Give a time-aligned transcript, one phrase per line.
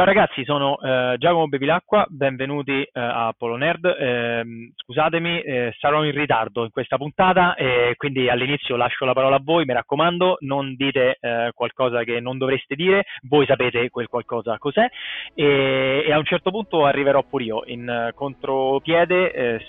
[0.00, 3.84] Ciao ragazzi, sono eh, Giacomo Bevilacqua, benvenuti eh, a Polo Nerd.
[3.84, 7.54] Eh, scusatemi, eh, sarò in ritardo in questa puntata
[7.98, 12.38] quindi all'inizio lascio la parola a voi, mi raccomando, non dite eh, qualcosa che non
[12.38, 14.88] dovreste dire, voi sapete quel qualcosa cos'è
[15.34, 19.60] e, e a un certo punto arriverò pure io in eh, contropiede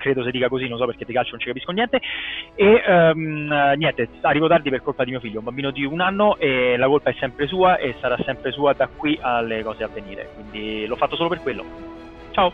[0.00, 2.00] credo si dica così, non so perché di calcio non ci capisco niente.
[2.56, 6.36] E um, niente, arrivo tardi per colpa di mio figlio, un bambino di un anno
[6.38, 9.88] e la colpa è sempre sua e sarà sempre sua da qui alle cose a
[9.88, 10.30] venire.
[10.34, 11.64] Quindi l'ho fatto solo per quello.
[12.30, 12.52] Ciao!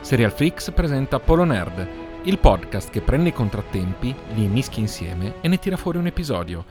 [0.00, 1.88] Serial Flix presenta Polo Nerd,
[2.22, 6.64] il podcast che prende i contrattempi, li mischia insieme e ne tira fuori un episodio.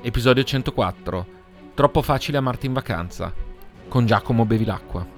[0.00, 1.26] Episodio 104.
[1.74, 3.32] Troppo facile amarti in vacanza.
[3.88, 5.17] Con Giacomo Bevilacqua.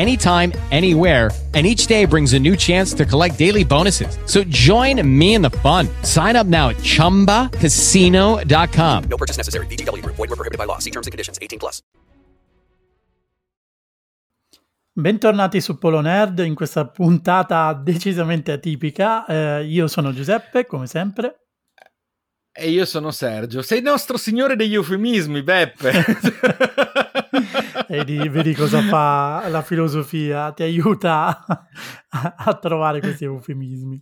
[0.01, 4.17] anytime, anywhere, and each day brings a new chance to collect daily bonuses.
[4.25, 5.89] So join me in the fun.
[6.03, 9.03] Sign up now at ChumbaCasino.com.
[9.09, 9.65] No purchase necessary.
[9.67, 10.01] VGW.
[10.05, 10.77] Void were prohibited by law.
[10.79, 11.37] See terms and conditions.
[11.41, 11.81] 18 plus.
[14.93, 19.25] Bentornati su Polo Nerd in questa puntata decisamente atipica.
[19.25, 21.45] Eh, io sono Giuseppe, come sempre.
[22.51, 23.61] E io sono Sergio.
[23.61, 25.91] Sei il nostro signore degli eufemismi, Beppe.
[27.91, 34.01] vedi, vedi cosa fa la filosofia, ti aiuta a, a trovare questi eufemismi.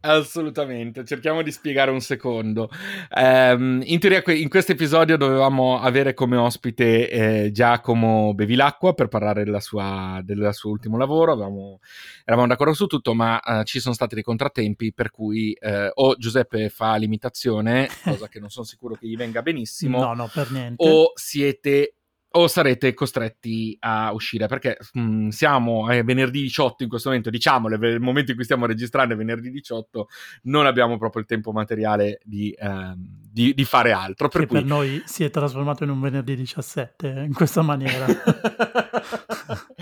[0.00, 2.70] Assolutamente, cerchiamo di spiegare un secondo.
[3.10, 9.42] Um, in teoria, in questo episodio dovevamo avere come ospite eh, Giacomo Bevilacqua per parlare
[9.42, 11.32] della sua, del suo ultimo lavoro.
[11.32, 11.80] Avevamo,
[12.24, 16.14] eravamo d'accordo su tutto, ma uh, ci sono stati dei contrattempi per cui uh, o
[16.14, 20.52] Giuseppe fa l'imitazione, cosa che non sono sicuro che gli venga benissimo, no, no, per
[20.52, 20.88] niente.
[20.88, 21.97] o siete
[22.30, 27.30] o sarete costretti a uscire perché mh, mm, siamo a venerdì 18 in questo momento,
[27.30, 30.08] diciamolo, il momento in cui stiamo registrando è venerdì 18,
[30.42, 32.96] non abbiamo proprio il tempo materiale di, ehm,
[33.30, 34.28] di, di fare altro.
[34.28, 34.58] Per, che cui...
[34.58, 38.06] per noi si è trasformato in un venerdì 17 in questa maniera.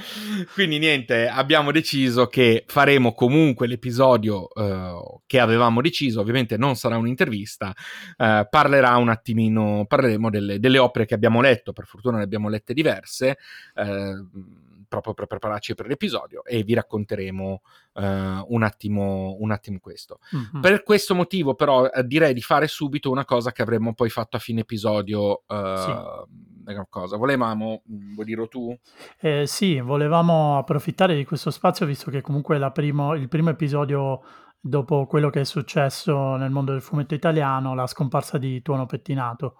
[0.55, 6.97] Quindi niente, abbiamo deciso che faremo comunque l'episodio uh, che avevamo deciso, ovviamente non sarà
[6.97, 7.75] un'intervista,
[8.17, 12.49] uh, parlerà un attimino, parleremo delle, delle opere che abbiamo letto, per fortuna ne abbiamo
[12.49, 13.39] lette diverse,
[13.75, 14.25] eh,
[14.89, 20.19] proprio per prepararci per l'episodio e vi racconteremo uh, un, attimo, un attimo questo.
[20.35, 20.61] Mm-hmm.
[20.63, 24.37] Per questo motivo però eh, direi di fare subito una cosa che avremmo poi fatto
[24.37, 25.43] a fine episodio.
[25.47, 26.35] Uh, sì.
[26.91, 27.17] Cosa.
[27.17, 28.77] Volevamo, mm, vuoi dirlo tu?
[29.21, 34.21] Eh, sì, volevamo approfittare di questo spazio visto che comunque primo, il primo episodio
[34.61, 39.59] dopo quello che è successo nel mondo del fumetto italiano, la scomparsa di Tuono Pettinato.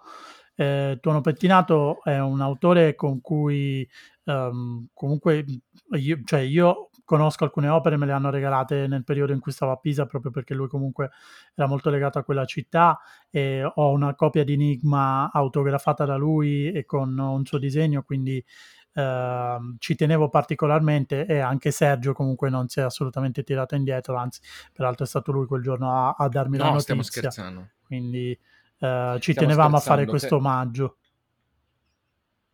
[0.59, 3.87] Eh, Tuono Pettinato è un autore con cui
[4.23, 5.45] um, comunque
[5.91, 9.71] io, cioè io conosco alcune opere, me le hanno regalate nel periodo in cui stavo
[9.71, 11.11] a Pisa, proprio perché lui comunque
[11.55, 16.71] era molto legato a quella città e ho una copia di Enigma autografata da lui
[16.71, 18.43] e con un suo disegno, quindi
[18.93, 24.41] eh, ci tenevo particolarmente e anche Sergio comunque non si è assolutamente tirato indietro, anzi
[24.73, 26.81] peraltro è stato lui quel giorno a, a darmi no, la notizia.
[26.81, 27.69] stiamo scherzando.
[27.85, 28.37] Quindi
[28.79, 30.97] Uh, ci tenevamo a fare questo omaggio.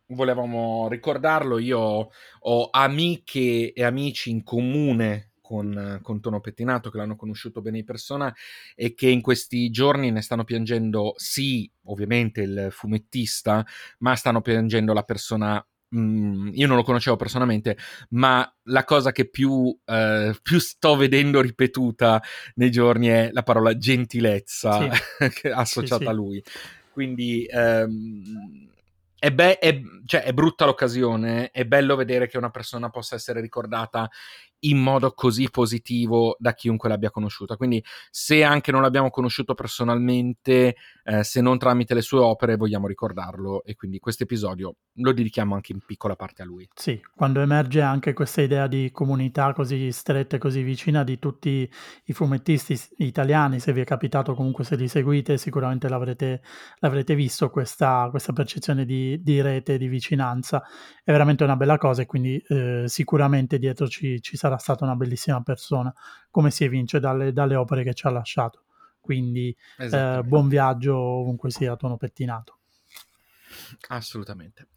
[0.06, 2.08] Volevamo ricordarlo, io
[2.40, 7.84] ho amiche e amici in comune con, con, Tono Pettinato che l'hanno conosciuto bene in
[7.84, 8.34] persona
[8.74, 13.64] e che in questi giorni ne stanno piangendo, sì, ovviamente il fumettista,
[13.98, 15.66] ma stanno piangendo la persona
[15.96, 17.76] Mm, io non lo conoscevo personalmente,
[18.10, 22.22] ma la cosa che più, eh, più, sto vedendo ripetuta
[22.54, 25.48] nei giorni è la parola gentilezza sì.
[25.52, 26.08] associata sì, sì.
[26.08, 26.42] a lui.
[26.90, 28.68] Quindi ehm,
[29.18, 33.40] è, be- è, cioè, è, brutta l'occasione, è bello vedere che una persona possa essere
[33.40, 34.10] ricordata
[34.64, 37.56] in modo così positivo da chiunque l'abbia conosciuta.
[37.56, 42.86] Quindi, se anche non l'abbiamo conosciuto personalmente, eh, se non tramite le sue opere, vogliamo
[42.86, 43.62] ricordarlo.
[43.64, 46.68] E quindi questo episodio lo dedichiamo anche in piccola parte a lui.
[46.74, 51.68] Sì, quando emerge anche questa idea di comunità così stretta e così vicina di tutti
[52.04, 56.42] i fumettisti italiani, se vi è capitato comunque se li seguite, sicuramente l'avrete,
[56.78, 60.62] l'avrete visto questa, questa percezione di, di, rete, di vicinanza.
[61.02, 64.84] È veramente una bella cosa e quindi eh, sicuramente dietro ci, ci sarà sarà stata
[64.84, 65.92] una bellissima persona,
[66.30, 68.62] come si evince dalle, dalle opere che ci ha lasciato.
[69.00, 72.58] Quindi eh, buon viaggio ovunque sia tono pettinato.
[73.88, 74.68] Assolutamente.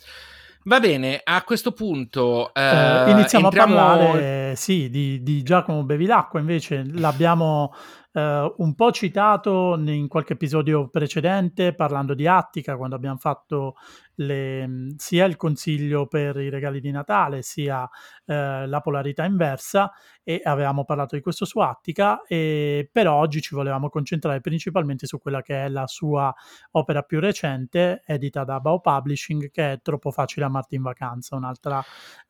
[0.64, 3.74] Va bene, a questo punto eh, eh, iniziamo entriamo...
[3.74, 7.74] a parlare sì, di, di, Giacomo Bevilacqua, invece l'abbiamo
[8.12, 13.76] eh, un po' citato in qualche episodio precedente parlando di Attica, quando abbiamo fatto
[14.18, 17.88] le, sia il consiglio per i regali di Natale, sia
[18.26, 19.92] eh, la polarità inversa
[20.24, 25.20] e avevamo parlato di questo su Attica, e per oggi ci volevamo concentrare principalmente su
[25.20, 26.34] quella che è la sua
[26.72, 31.82] opera più recente, edita da Bao Publishing, che è Troppo facile amarti in vacanza, un'altra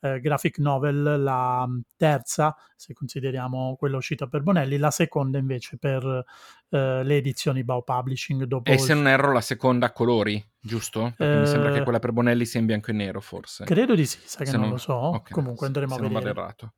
[0.02, 6.24] eh, graphic novel, la terza, se consideriamo quella uscita per Bonelli, la seconda invece per
[6.70, 8.44] uh, le edizioni Bao Publishing.
[8.44, 11.14] Dopo e se non erro la seconda a colori, giusto?
[11.16, 13.66] Perché uh, mi sembra che eh, quella per Bonelli sia in bianco e nero forse.
[13.66, 14.96] Credo di sì, sai che non, non, lo so.
[14.96, 16.14] Okay, Comunque andremo a vedere.
[16.14, 16.74] Non vado errato.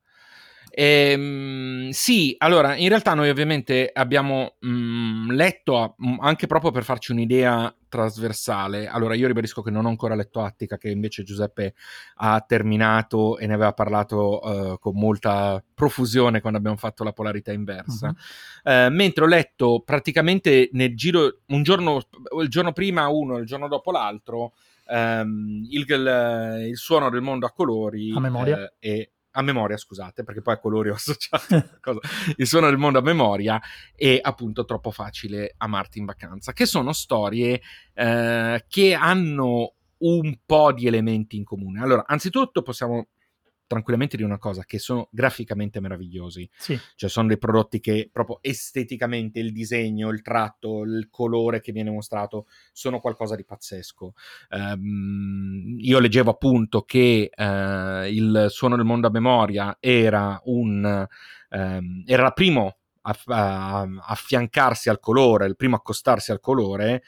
[0.82, 6.86] Ehm, sì, allora, in realtà noi ovviamente abbiamo mh, mm, letto, mh, anche proprio per
[6.86, 11.74] farci un'idea trasversale, allora io ribadisco che non ho ancora letto Attica, che invece Giuseppe
[12.16, 17.52] ha terminato e ne aveva parlato uh, con molta profusione quando abbiamo fatto la polarità
[17.52, 18.16] inversa,
[18.64, 18.72] uh-huh.
[18.72, 22.00] uh, mentre ho letto praticamente nel giro, un giorno,
[22.42, 24.54] il giorno prima uno, il giorno dopo l'altro,
[24.88, 28.72] um, il, il, il, suono del mondo a colori a memoria.
[28.80, 32.00] Eh, e a memoria, scusate, perché poi a colori ho associato cosa,
[32.36, 33.62] il suono del mondo a memoria
[33.96, 37.62] e appunto troppo facile amarti in vacanza, che sono storie
[37.94, 41.82] eh, che hanno un po' di elementi in comune.
[41.82, 43.08] Allora, anzitutto possiamo
[43.70, 46.50] tranquillamente di una cosa, che sono graficamente meravigliosi.
[46.58, 46.78] Sì.
[46.96, 51.92] Cioè sono dei prodotti che proprio esteticamente il disegno, il tratto, il colore che viene
[51.92, 54.14] mostrato sono qualcosa di pazzesco.
[54.50, 61.08] Um, io leggevo appunto che uh, il suono del mondo a memoria era un...
[61.52, 67.04] Um, era primo a, a, affiancarsi al colore, il primo accostarsi al colore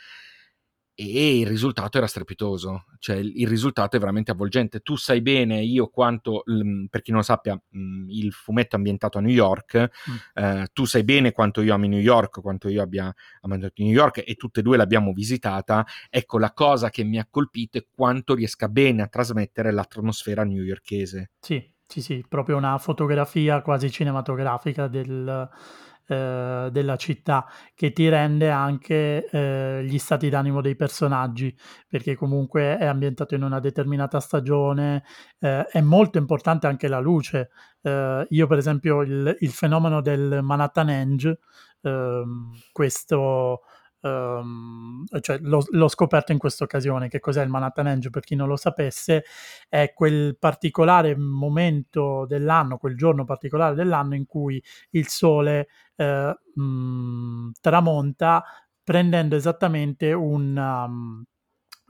[1.10, 4.82] e il risultato era strepitoso, cioè il, risultato è veramente avvolgente.
[4.82, 6.44] Tu sai bene io quanto,
[6.90, 10.16] per chi non lo sappia, il fumetto è ambientato a New York, mm.
[10.44, 14.24] eh, tu sai bene quanto io ami New York, quanto io abbia amato New York
[14.26, 15.86] e tutte e due l'abbiamo visitata.
[16.10, 21.32] Ecco, la cosa che mi ha colpito è quanto riesca bene a trasmettere l'atmosfera newyorkese.
[21.40, 25.50] Sì, sì, sì, proprio una fotografia quasi cinematografica del
[26.08, 31.56] eh, della città che ti rende anche eh, gli stati d'animo dei personaggi
[31.88, 35.04] perché comunque è ambientato in una determinata stagione
[35.40, 37.50] eh, è molto importante anche la luce
[37.82, 41.40] eh, io per esempio il, il, fenomeno del Manhattan Henge
[41.82, 43.62] ehm, questo
[44.04, 47.08] Um, cioè l'ho, l'ho, scoperto in questa occasione.
[47.08, 48.10] Che cos'è il Manhattan Henge?
[48.10, 49.24] Per chi non lo sapesse,
[49.70, 54.62] è quel particolare momento dell'anno, quel giorno particolare dell'anno in cui
[54.92, 55.68] il sole
[56.02, 58.44] eh, mh, mm, tramonta
[58.84, 61.24] prendendo esattamente un, um,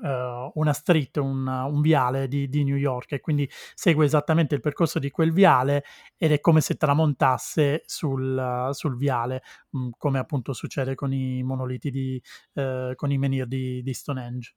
[0.08, 4.62] uh, una street, un, un viale di, di, New York e quindi segue esattamente il
[4.62, 5.84] percorso di quel viale
[6.18, 11.14] ed è come se tramontasse sul, uh, sul viale, mh, mm, come appunto succede con
[11.14, 12.22] i monoliti di,
[12.56, 14.56] uh, con i menhir di, di Stonehenge.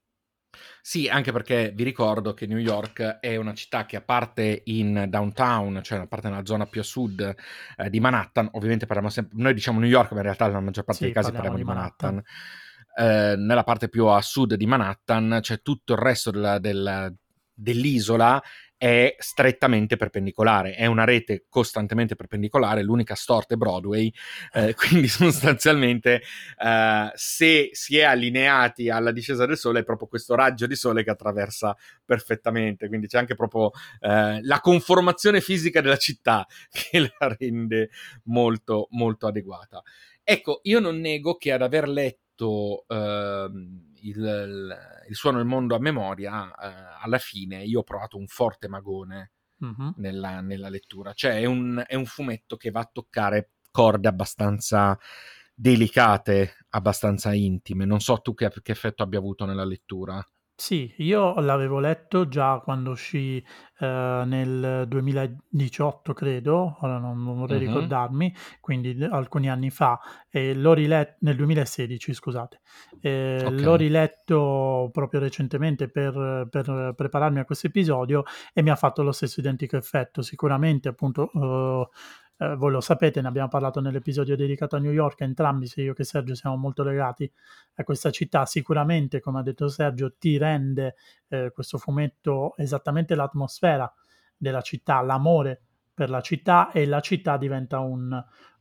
[0.81, 5.05] Sì, anche perché vi ricordo che New York è una città che a parte in
[5.09, 7.35] downtown, cioè a parte nella zona più a sud
[7.77, 10.83] eh, di Manhattan, ovviamente parliamo sempre, noi diciamo New York, ma in realtà nella maggior
[10.83, 12.13] parte sì, dei casi parliamo, parliamo di Manhattan.
[12.15, 12.33] Manhattan
[12.95, 17.11] eh, nella parte più a sud di Manhattan, cioè tutto il resto della, della,
[17.53, 18.41] dell'isola
[18.77, 24.11] è strettamente perpendicolare, è una rete costantemente perpendicolare, l'unica storta è Broadway,
[24.53, 26.21] eh, quindi sostanzialmente
[26.61, 31.03] eh, se si è allineati alla discesa del sole è proprio questo raggio di sole
[31.03, 37.35] che attraversa perfettamente, quindi c'è anche proprio eh, la conformazione fisica della città che la
[37.37, 37.89] rende
[38.23, 39.81] molto molto adeguata.
[40.23, 45.79] Ecco, io non nego che ad aver letto uh, il, il, suono del mondo a
[45.79, 49.93] memoria, uh, alla fine io ho provato un forte magone uh-huh.
[49.97, 51.13] nella, nella, lettura.
[51.13, 54.97] Cioè è un, è un fumetto che va a toccare corde abbastanza
[55.53, 57.85] delicate, abbastanza intime.
[57.85, 60.25] Non so tu che, che effetto abbia avuto nella lettura.
[60.57, 63.43] Sì, io l'avevo letto già quando uscì
[63.79, 67.59] eh, nel 2018, credo, ora non, non vorrei Mhm.
[67.59, 72.61] ricordarmi, quindi d- alcuni anni fa, e l'ho riletto nel 2016, scusate.
[73.01, 73.63] Eh, Ok.
[73.63, 79.11] l'ho riletto proprio recentemente per, per prepararmi a questo episodio e mi ha fatto lo
[79.11, 80.21] stesso identico effetto.
[80.21, 81.89] Sicuramente, appunto, eh,
[82.37, 85.93] eh, voi lo sapete, ne abbiamo parlato nell'episodio dedicato a New York, entrambi, sia io
[85.93, 87.31] che Sergio siamo molto legati
[87.75, 88.45] a questa città.
[88.45, 90.95] Sicuramente, come ha detto Sergio, ti rende
[91.29, 93.91] eh, questo fumetto esattamente l'atmosfera
[94.37, 95.61] della città, l'amore
[95.93, 98.11] per la città e la città diventa un,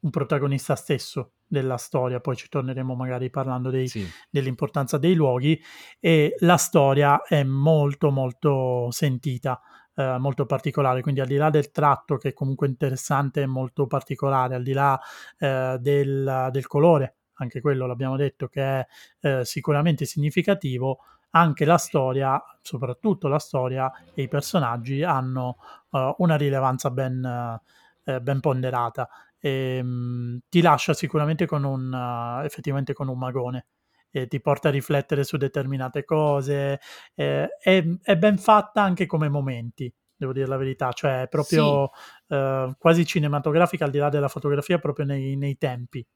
[0.01, 2.21] un protagonista stesso della storia.
[2.21, 4.07] Poi ci torneremo magari parlando dei, Sì.
[4.31, 5.61] dell'importanza dei luoghi
[5.99, 9.61] e la storia è molto molto sentita.
[9.97, 13.87] Eh, molto particolare, quindi al di là del tratto che è comunque interessante e molto
[13.87, 15.01] particolare, al di là
[15.39, 18.87] eh, del, del colore, anche quello l'abbiamo detto che è
[19.21, 20.99] eh, sicuramente significativo,
[21.31, 25.57] anche la storia, soprattutto la storia e i personaggi hanno
[25.91, 27.61] eh, una rilevanza ben,
[28.05, 29.09] eh, ben ponderata.
[29.39, 33.67] E mh, ti lascia sicuramente con un, effettivamente con un magone
[34.17, 36.81] e ti porta a riflettere su determinate cose.
[37.15, 41.91] eh, è, è ben fatta anche come momenti, devo dire la verità, cioè è proprio
[42.29, 46.07] eh, quasi cinematografica al di là della fotografia proprio nei, nei tempi.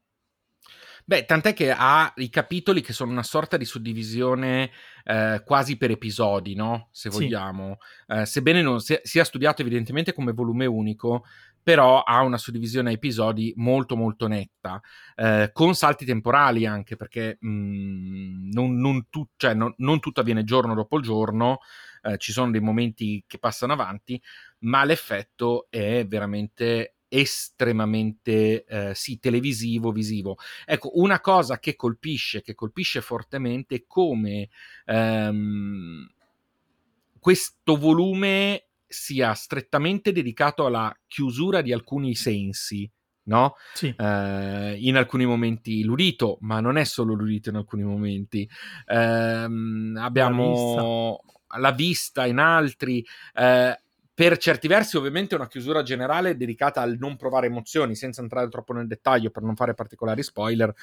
[1.05, 4.69] Beh, tant'è che ha i capitoli che sono una sorta di suddivisione
[5.03, 6.89] eh, quasi per episodi, no?
[6.91, 7.15] Se Sì.
[7.17, 7.77] vogliamo.
[8.07, 11.23] Eh, sebbene non sia, sia studiato evidentemente come volume unico,
[11.69, 14.81] però ha una suddivisione a episodi molto molto netta,
[15.15, 20.43] eh, con salti temporali anche, perché mh, non, non, tu- cioè, non- non tutto avviene
[20.43, 21.59] giorno dopo giorno,
[22.01, 24.19] eh, ci sono dei momenti che passano avanti,
[24.61, 30.37] ma l'effetto è veramente estremamente eh, sì, televisivo, visivo.
[30.65, 34.49] Ecco, una cosa che colpisce, che colpisce fortemente è come
[34.85, 36.07] ehm,
[37.19, 42.89] questo volume sia strettamente dedicato alla chiusura di alcuni sensi,
[43.25, 43.55] no?
[43.73, 43.93] Sì.
[43.95, 48.49] Eh, in alcuni momenti l'udito, ma non è solo l'udito in alcuni momenti.
[48.87, 51.59] Ehm, abbiamo la vista.
[51.59, 53.05] la vista in altri.
[53.35, 53.79] Eh,
[54.19, 58.73] per certi versi, ovviamente, una chiusura generale dedicata al non provare emozioni, senza entrare troppo
[58.73, 60.73] nel dettaglio per non fare particolari spoiler,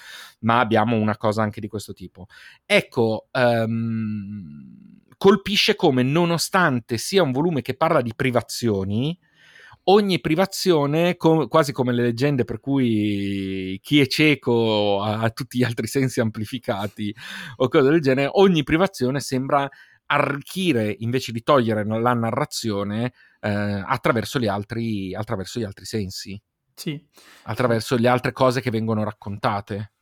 [0.40, 2.28] ma abbiamo una cosa anche di questo tipo.
[2.64, 9.18] Ecco, um, colpisce come, nonostante sia un volume che parla di privazioni,
[9.88, 15.64] ogni privazione, com- quasi come le leggende per cui chi è cieco ha, tutti gli
[15.64, 17.14] altri sensi amplificati
[17.56, 19.68] o cose del genere, ogni privazione sembra
[20.06, 26.40] arricchire invece di togliere la narrazione eh, attraverso, gli altri, attraverso gli altri sensi.
[26.74, 27.02] Sì.
[27.44, 29.92] Attraverso le altre cose che vengono raccontate.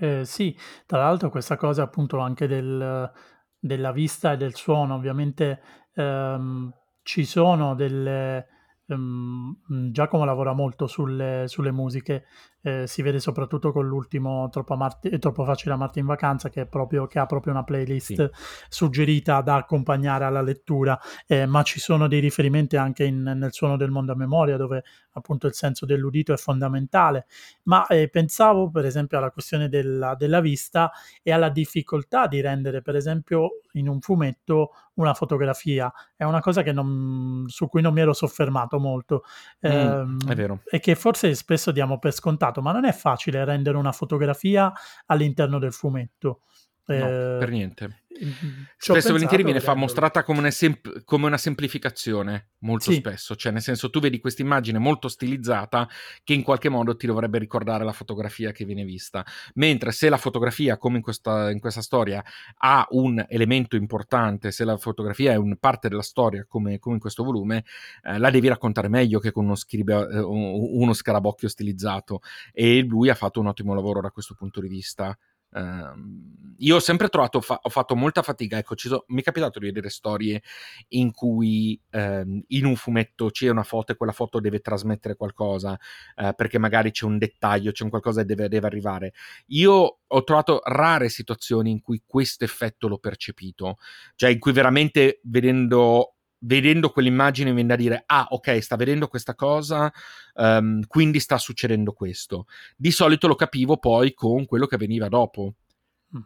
[0.00, 3.10] Eh, sì, tra l'altro questa cosa appunto anche del,
[3.58, 5.60] della vista e del suono, ovviamente
[5.94, 6.72] ehm,
[7.02, 8.46] ci sono delle...
[8.88, 9.54] Um,
[9.90, 12.24] Giacomo lavora molto sulle, sulle musiche,
[12.62, 16.66] eh, si vede soprattutto con l'ultimo Troppo, Marti, Troppo facile amarti in vacanza che, è
[16.66, 18.30] proprio, che ha proprio una playlist Sì.
[18.68, 23.76] suggerita da accompagnare alla lettura, eh, ma ci sono dei riferimenti anche in, nel suono
[23.76, 27.26] del mondo a memoria dove appunto il senso dell'udito è fondamentale,
[27.64, 30.90] ma eh, pensavo per esempio alla questione della, della vista
[31.22, 36.62] e alla difficoltà di rendere per esempio in un fumetto una fotografia, è una cosa
[36.72, 39.22] non, su cui non mi ero soffermato molto
[39.66, 40.60] Mm, ehm, è vero.
[40.70, 44.72] e che forse spesso diamo per scontato, ma non è facile rendere una fotografia
[45.06, 46.42] all'interno del fumetto.
[46.90, 48.02] No, Eh, per niente.
[48.08, 52.90] ci ho Spesso e volentieri viene fa mostrata come una, sem- come una semplificazione, molto
[52.90, 52.96] Sì.
[52.96, 53.36] spesso.
[53.36, 55.86] Cioè, nel senso, tu vedi questa immagine molto stilizzata
[56.24, 59.22] che in qualche modo ti dovrebbe ricordare la fotografia che viene vista.
[59.56, 62.24] Mentre se la fotografia, come in questa, in questa storia,
[62.56, 67.00] ha un elemento importante, se la fotografia è un parte della storia, come, come in
[67.02, 67.64] questo volume,
[68.02, 72.20] eh, la devi raccontare meglio che con uno, scribe- eh, uno scarabocchio stilizzato.
[72.52, 75.16] E lui ha fatto un ottimo lavoro da questo punto di vista.
[75.50, 79.58] Uh, io ho sempre trovato, fa- ho fatto molta fatica, ecco, so- mi è capitato
[79.58, 80.42] di vedere storie
[80.88, 85.78] in cui uh, in un fumetto c'è una foto e quella foto deve trasmettere qualcosa,
[86.16, 89.12] uh, perché magari c'è un dettaglio, c'è un qualcosa che deve, deve, arrivare.
[89.48, 93.76] Io ho trovato rare situazioni in cui questo effetto l'ho percepito,
[94.16, 99.34] cioè in cui veramente vedendo vedendo quell'immagine viene da dire ah ok sta vedendo questa
[99.34, 99.92] cosa
[100.34, 102.46] um, quindi sta succedendo questo.
[102.76, 105.54] Di solito lo capivo poi con quello che veniva dopo.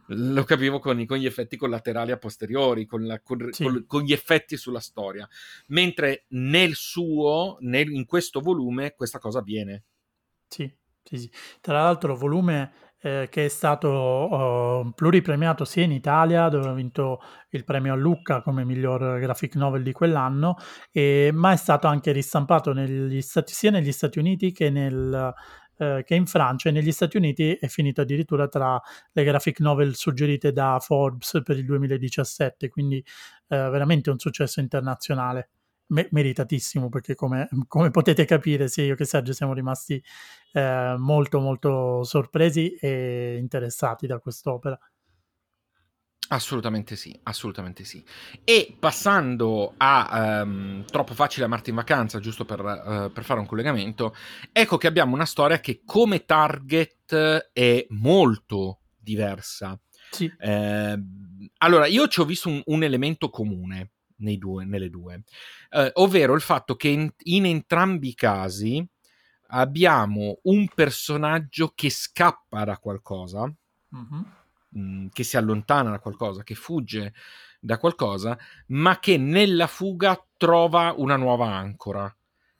[0.07, 3.85] Lo capivo con, con gli effetti collaterali a posteriori con, la, con, sì.
[3.85, 5.29] con, gli effetti sulla storia.
[5.69, 9.83] Mentre nel suo nel, in questo volume questa cosa avviene.
[10.47, 11.31] Sì Sì, sì.
[11.61, 17.21] Tra l'altro volume eh, che è stato oh, pluripremiato sia in Italia, dove ha vinto
[17.51, 20.57] il premio a Lucca come miglior graphic novel di quell'anno,
[20.93, 25.35] e, ma è stato anche ristampato negli stati, sia negli Stati Uniti che, nel,
[25.79, 26.69] eh, che in Francia.
[26.69, 28.81] E negli Stati Uniti è finito addirittura tra
[29.13, 33.05] le graphic novel suggerite da Forbes per il 2017, quindi eh,
[33.49, 35.49] veramente un successo internazionale
[35.89, 40.03] me- meritatissimo perché come, come, potete capire sia io che Sergio siamo rimasti
[40.53, 44.79] eh, molto molto sorpresi e interessati da quest'opera.
[46.29, 48.03] Assolutamente sì, assolutamente sì.
[48.43, 53.45] E passando a um, troppo facile amarti in vacanza, giusto per, uh, per, fare un
[53.45, 54.15] collegamento,
[54.51, 59.79] ecco che abbiamo una storia che come target è molto diversa.
[60.11, 60.33] Sì.
[60.39, 60.99] Eh,
[61.59, 63.91] allora, io ci ho visto un, un elemento comune
[64.39, 65.23] due, nelle due,
[65.71, 68.87] eh, ovvero il fatto che in, in entrambi i casi
[69.49, 73.53] abbiamo un personaggio che scappa da qualcosa,
[73.95, 75.05] mm-hmm.
[75.05, 77.13] mh, che si allontana da qualcosa, che fugge
[77.61, 78.39] da qualcosa,
[78.69, 82.15] ma che nella fuga trova una nuova ancora.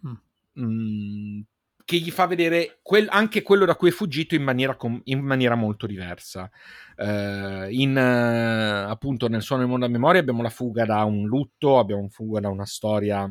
[0.07, 0.65] Mm.
[0.65, 1.45] Mh,
[1.93, 5.21] che gli fa vedere quel, anche quello da cui è fuggito in maniera, com- in
[5.21, 6.51] maniera molto diversa.
[6.97, 11.27] Uh, in, uh, appunto nel suono del mondo a memoria abbiamo la fuga da un
[11.27, 13.31] lutto, abbiamo fuga da una storia,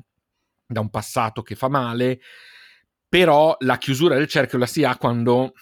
[0.67, 2.19] da un passato che fa male,
[3.09, 5.53] però la chiusura del cerchio la si ha quando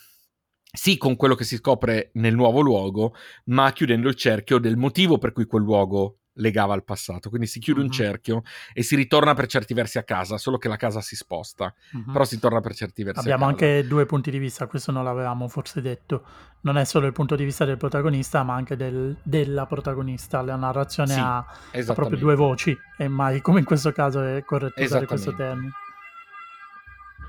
[0.61, 3.15] sì con quello che si scopre nel nuovo luogo,
[3.45, 7.29] ma chiudendo il cerchio del motivo per cui quel luogo legava al passato.
[7.29, 7.85] Quindi si chiude uh-huh.
[7.85, 8.41] un cerchio
[8.73, 12.11] e si ritorna per certi versi a casa, solo che la casa si sposta, uh-huh.
[12.11, 15.47] però si torna per certi versi Abbiamo anche due punti di vista, questo non l'avevamo
[15.47, 16.23] forse detto.
[16.61, 20.41] Non è solo il punto di vista del protagonista, ma anche del, della protagonista.
[20.41, 24.43] La narrazione sì, ha, ha, proprio due voci, e mai come in questo caso è
[24.43, 25.71] corretto usare questo termine.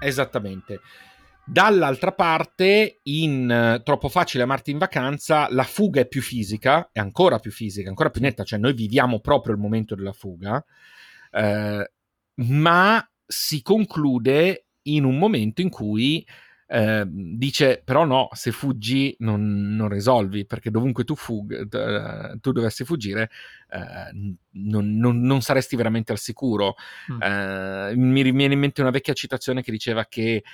[0.00, 0.80] Esattamente.
[1.50, 7.00] Dall'altra parte, in uh, Troppo facile amarti in vacanza, la fuga è più fisica, è
[7.00, 10.64] ancora più fisica, ancora più netta, cioè noi viviamo proprio il momento della fuga,
[11.32, 11.90] eh,
[12.34, 16.24] ma si conclude in un momento in cui
[16.72, 21.68] eh, dice però no, se fuggi non, non risolvi, perché dovunque tu, fug-
[22.38, 23.28] tu dovessi fuggire
[23.70, 26.76] uh, non, non, non, saresti veramente al sicuro.
[27.10, 27.20] Mm.
[27.20, 30.44] Uh, mi viene in mente una vecchia citazione che diceva che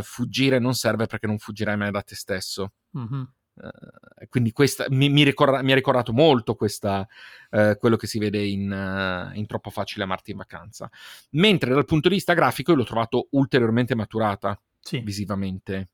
[0.00, 2.72] fuggire non serve perché non fuggirai mai da te stesso.
[2.96, 3.22] Mm-hmm.
[3.58, 7.06] Uh, quindi questa, mi, mi, ricorda, mi, ha ricordato molto questa,
[7.50, 10.88] uh, quello che si vede in, uh, in, Troppo facile amarti in vacanza.
[11.32, 15.00] Mentre dal punto di vista grafico l'ho trovato ulteriormente maturata sì.
[15.00, 15.90] visivamente.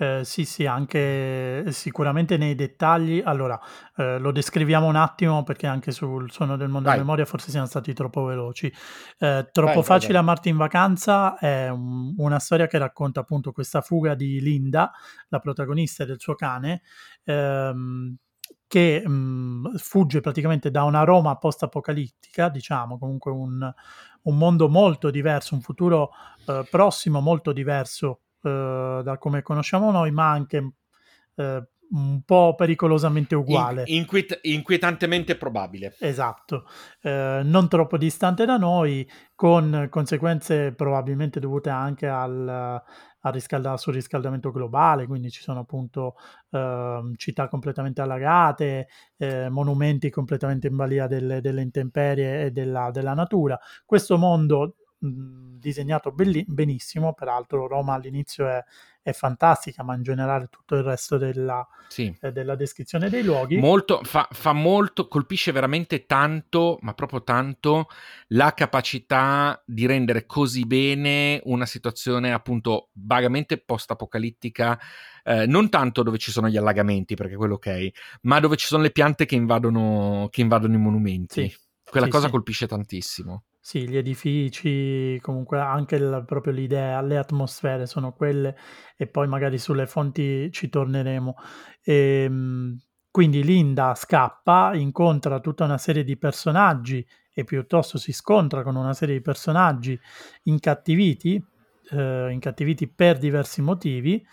[0.00, 3.20] Eh, sì, sì, anche sicuramente nei dettagli.
[3.22, 3.60] Allora,
[3.96, 7.66] eh, lo descriviamo un attimo perché anche sul suono del mondo della memoria forse siamo
[7.66, 8.72] stati troppo veloci.
[9.18, 10.22] Eh, troppo vai, facile vai, vai.
[10.22, 14.90] amarti in vacanza è un, una storia che racconta appunto questa fuga di Linda,
[15.28, 16.80] la protagonista del suo cane,
[17.24, 18.16] ehm,
[18.66, 23.70] che mh, mm, fugge praticamente da una Roma post-apocalittica, diciamo, comunque un,
[24.22, 26.10] un mondo molto diverso, un futuro
[26.46, 30.72] eh, prossimo molto diverso eh, da come conosciamo noi, ma anche
[31.36, 33.82] eh, un po' pericolosamente uguale.
[33.86, 35.96] In, inquiet- inquietantemente probabile.
[35.98, 36.66] Esatto,
[37.02, 42.82] eh, non troppo distante da noi, con conseguenze probabilmente dovute anche al,
[43.20, 46.16] al riscalda- surriscaldamento globale, quindi ci sono appunto
[46.50, 53.14] eh, città completamente allagate, eh, monumenti completamente in balia delle, delle intemperie e della, della,
[53.14, 53.58] natura.
[53.84, 58.62] Questo mondo mh, disegnato belli- benissimo, peraltro Roma all'inizio è,
[59.02, 62.14] è fantastica, ma in generale tutto il resto della, sì.
[62.20, 63.56] eh, della descrizione dei luoghi.
[63.56, 67.88] Molto, fa, fa, molto, colpisce veramente tanto, ma proprio tanto,
[68.28, 74.78] la capacità di rendere così bene una situazione appunto vagamente post-apocalittica,
[75.24, 77.88] eh, non tanto dove ci sono gli allagamenti, perché quello ok,
[78.22, 81.48] ma dove ci sono le piante che invadono, che invadono i monumenti.
[81.48, 81.56] Sì.
[81.90, 83.44] Quella sì, cosa colpisce tantissimo.
[83.64, 88.56] Sì, gli edifici, comunque anche il, proprio l'idea, le atmosfere sono quelle
[88.96, 91.34] e poi magari sulle fonti ci torneremo.
[91.82, 92.78] E, ehm,
[93.10, 98.94] quindi Linda scappa, incontra tutta una serie di personaggi e piuttosto si scontra con una
[98.94, 99.98] serie di personaggi
[100.44, 101.42] incattiviti,
[101.90, 104.24] eh, incattiviti per diversi motivi,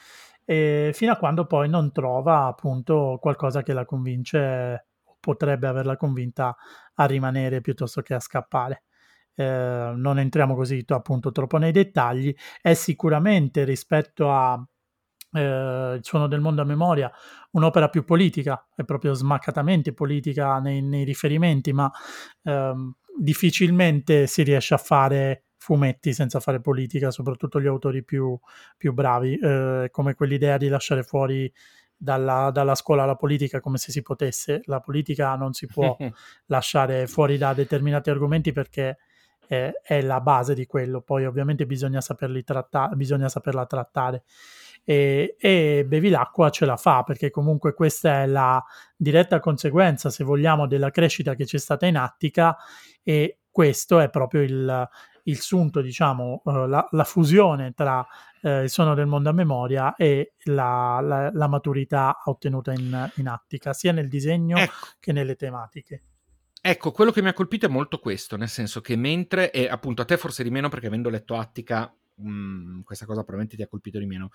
[0.45, 5.97] e fino a quando poi non trova appunto qualcosa che la convince o potrebbe averla
[5.97, 6.55] convinta
[6.95, 8.83] a rimanere piuttosto che a scappare
[9.37, 14.59] eh, non entriamo così appunto troppo nei dettagli, è sicuramente rispetto a
[15.33, 17.11] eh, Il suono del mondo a memoria
[17.51, 21.91] un'opera più politica, è proprio smaccatamente politica nei, nei riferimenti, ma
[22.43, 28.39] ehm, difficilmente si riesce a fare fumetti senza fare politica, soprattutto gli autori più,
[28.75, 31.51] più bravi, eh, come quell'idea di lasciare fuori
[31.95, 34.61] dalla, dalla, scuola la politica come se si potesse.
[34.65, 35.95] La politica non si può
[36.47, 38.97] lasciare fuori da determinati argomenti perché
[39.47, 41.01] è, è la base di quello.
[41.01, 44.23] Poi ovviamente bisogna, saperli tratta- bisogna saperla trattare.
[44.83, 48.63] E, e Bevilacqua ce la fa perché comunque questa è la
[48.95, 52.55] diretta conseguenza, se vogliamo, della crescita che c'è stata in Attica
[53.03, 54.89] e questo è proprio il,
[55.23, 58.05] il sunto, diciamo, uh, la, la, fusione tra
[58.41, 63.27] uh, il suono del mondo a memoria e la, la, la maturità ottenuta in, in,
[63.27, 64.87] Attica, sia nel disegno ecco.
[64.99, 66.03] che nelle tematiche.
[66.61, 70.01] Ecco, quello che mi ha colpito è molto questo, nel senso che mentre, e appunto
[70.01, 73.61] a te forse di meno perché avendo letto Attica, mh, mm, questa cosa probabilmente ti
[73.61, 74.31] ha colpito di meno.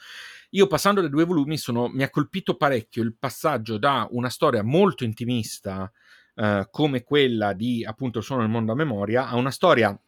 [0.51, 4.63] Io passando dai due volumi sono, mi ha colpito parecchio il passaggio da una storia
[4.63, 5.91] molto intimista
[6.35, 9.99] uh, come quella di appunto il suono del mondo a memoria a una storia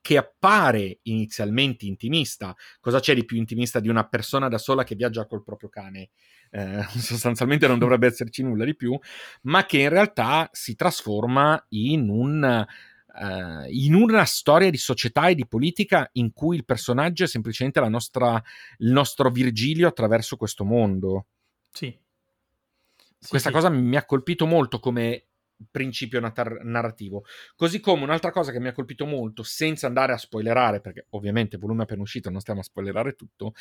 [0.00, 2.56] che appare inizialmente intimista.
[2.80, 6.10] Cosa c'è di più intimista di una persona da sola che viaggia col proprio cane?
[6.54, 8.98] Eh, sostanzialmente non dovrebbe esserci nulla di più,
[9.42, 12.66] ma che in realtà si trasforma in un.
[13.14, 17.78] Uh, in una storia di società e di politica in cui il personaggio è semplicemente
[17.90, 18.42] nostra,
[18.78, 21.26] il nostro Virgilio attraverso questo mondo.
[21.70, 21.94] Sì.
[23.28, 23.76] Questa sì, cosa sì.
[23.76, 25.26] mi ha colpito molto come
[25.70, 27.24] principio natar- narrativo.
[27.56, 31.56] Così come un'altra cosa che mi ha colpito molto, senza andare a spoilerare, perché ovviamente
[31.56, 33.54] volume appena uscito non stiamo a spoilerare tutto,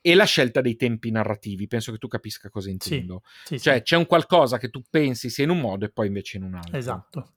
[0.00, 1.66] è la scelta dei tempi narrativi.
[1.66, 3.22] Penso che tu capisca cosa intendo.
[3.44, 3.82] Sì, sì, cioè sì.
[3.82, 6.54] c'è un qualcosa che tu pensi sia in un modo e poi invece in un
[6.54, 6.76] altro.
[6.76, 7.30] Esatto.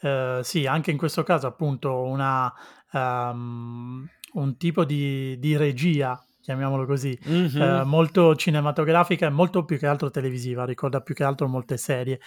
[0.00, 2.52] Uh, sì, anche in questo caso appunto una,
[2.92, 7.60] um, un tipo di, di regia chiamiamolo così, mm-hmm.
[7.60, 12.18] eh, molto cinematografica e molto più che altro televisiva, ricorda più che altro molte serie,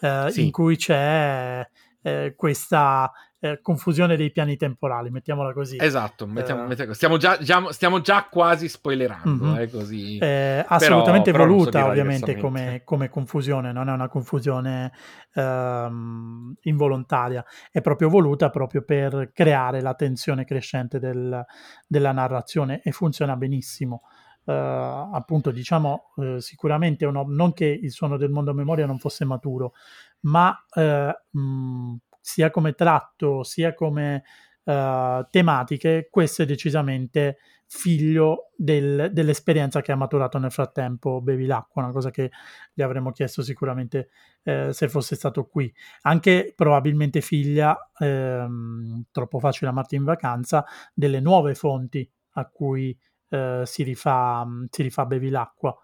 [0.00, 0.44] eh, sì.
[0.44, 1.66] in cui c'è
[2.02, 3.10] eh, questa
[3.42, 5.78] eh, confusione dei piani temporali, mettiamola così.
[5.80, 9.60] Esatto, mettiamo, uh, mettiamo, stiamo, già, già, stiamo, già, quasi spoilerando, mm-hmm.
[9.60, 10.18] eh, così.
[10.18, 14.92] Eh, assolutamente però, voluta però so ovviamente come, come, confusione, non è una confusione
[15.34, 21.42] um, involontaria, è proprio voluta proprio per creare la tensione crescente del,
[21.86, 24.02] della narrazione e funziona benissimo.
[24.42, 28.98] Uh, appunto diciamo uh, sicuramente uno, non che il suono del mondo a memoria non
[28.98, 29.74] fosse maturo
[30.20, 34.22] ma uh, mh, sia come tratto sia come
[34.62, 42.10] tematiche questo è decisamente figlio del, dell'esperienza che ha maturato nel frattempo Bevilacqua, una cosa
[42.10, 42.30] che
[42.72, 44.10] gli avremmo chiesto sicuramente
[44.42, 45.72] eh, se fosse stato qui.
[46.02, 52.96] Anche probabilmente figlia, ehm, troppo facile amarti in vacanza, delle nuove fonti a cui
[53.28, 55.76] eh, si, rifà, si rifà Bevilacqua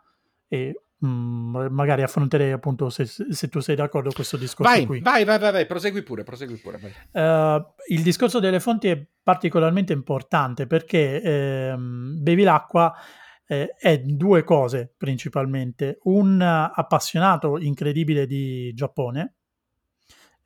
[0.48, 5.00] e Mm, magari affronterei appunto se, se, tu sei d'accordo questo discorso vai, qui.
[5.00, 6.78] Vai, vai, vai, vai, prosegui pure, prosegui pure.
[7.12, 12.94] Uh, il discorso delle fonti è particolarmente importante perché ehm, bevi l'acqua
[13.46, 15.98] eh, è due cose principalmente.
[16.04, 19.34] Un appassionato incredibile di Giappone,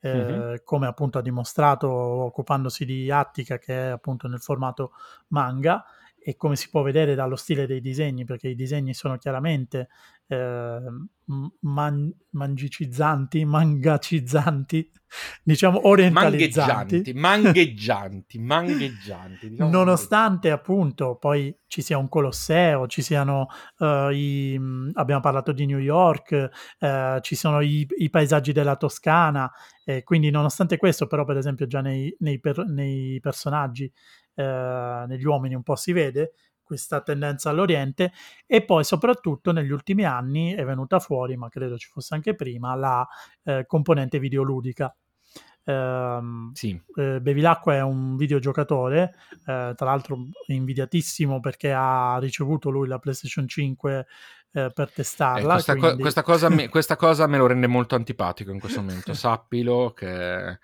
[0.00, 0.54] eh, mm-hmm.
[0.64, 4.92] come appunto ha dimostrato occupandosi di Attica che è appunto nel formato
[5.28, 5.84] manga
[6.22, 9.88] e come si può vedere dallo stile dei disegni, perché i disegni sono chiaramente
[10.30, 10.78] eh,
[11.60, 14.90] man- mangicizzanti, mangacizzanti,
[15.42, 17.12] diciamo orientalizzanti.
[17.14, 19.50] Mangheggianti, mangheggianti, mangheggianti.
[19.50, 24.60] Diciamo Nonostante appunto poi ci sia un Colosseo, ci siano uh, i,
[24.92, 29.50] abbiamo parlato di New York, uh, ci sono i, i, paesaggi della Toscana,
[29.84, 33.92] e quindi nonostante questo però per esempio già nei, nei, per, nei personaggi
[34.40, 36.32] eh, negli uomini un po' si vede
[36.70, 38.12] questa tendenza all'Oriente
[38.46, 42.76] e poi soprattutto negli ultimi anni è venuta fuori, ma credo ci fosse anche prima,
[42.76, 43.04] la
[43.42, 44.94] eh, componente videoludica.
[45.62, 46.18] Eh,
[46.52, 46.80] sì.
[46.96, 49.14] eh, Bevilacqua è un videogiocatore,
[49.46, 54.06] eh, tra l'altro invidiatissimo perché ha ricevuto lui la PlayStation 5
[54.52, 55.40] eh, per testarla.
[55.40, 55.96] Eh, questa, quindi...
[55.96, 59.92] co- questa, cosa me, questa, cosa me, lo rende molto antipatico in questo momento, sappilo
[59.94, 60.58] che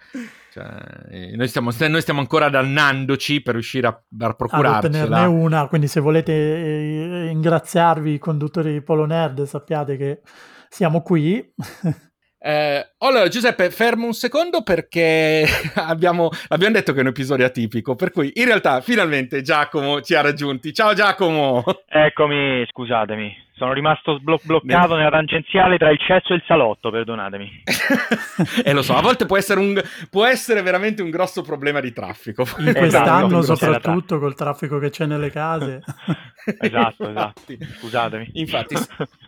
[0.52, 5.04] cioè, noi, stiamo, noi, stiamo, ancora dannandoci per riuscire a, a procurarcela.
[5.04, 10.20] Ottenerne una, quindi se volete eh, ingraziarvi i conduttori di Polo Nerd sappiate che
[10.68, 11.54] siamo qui.
[12.46, 17.96] Eh, allora, Giuseppe, fermo un secondo perché abbiamo, abbiamo, detto che è un episodio atipico,
[17.96, 20.72] per cui in realtà finalmente Giacomo ci ha raggiunti.
[20.72, 21.64] Ciao Giacomo!
[21.88, 27.62] Eccomi, scusatemi, Sono rimasto blo- bloccato nella tangenziale tra il cesso e il salotto, perdonatemi.
[28.62, 31.81] e eh, lo so, a volte può essere, un, può essere veramente un grosso problema
[31.81, 32.45] di traffico.
[32.59, 35.83] In quest'anno soprattutto col traffico che c'è nelle case.
[36.61, 37.42] esatto, esatto.
[37.79, 38.31] Scusatemi.
[38.35, 38.77] Infatti,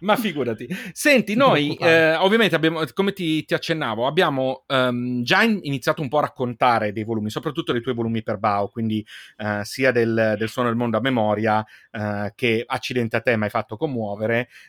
[0.01, 0.69] ma figurati.
[0.93, 6.09] Senti, noi eh, ovviamente abbiamo, come ti, ti accennavo, abbiamo um, già in, iniziato un
[6.09, 9.05] po' a raccontare dei volumi, soprattutto dei tuoi volumi per Bao, quindi
[9.39, 13.45] uh, sia del, del, suono del mondo a memoria uh, che accidente a te mi
[13.45, 14.18] hai fatto commuovere,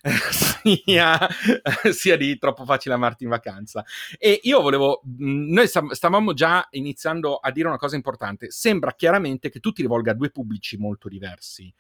[0.32, 1.28] sia,
[1.92, 3.84] sia, di troppo facile amarti in vacanza.
[4.18, 9.60] E io volevo, noi stavamo già iniziando a dire una cosa importante, sembra chiaramente che
[9.60, 11.74] tu ti rivolga a due pubblici molto diversi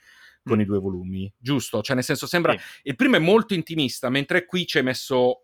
[0.43, 0.61] con mm.
[0.61, 1.81] i due volumi, giusto?
[1.81, 2.59] Cioè, nel senso, sembra sì.
[2.83, 5.43] il primo è molto intimista, mentre qui ci hai messo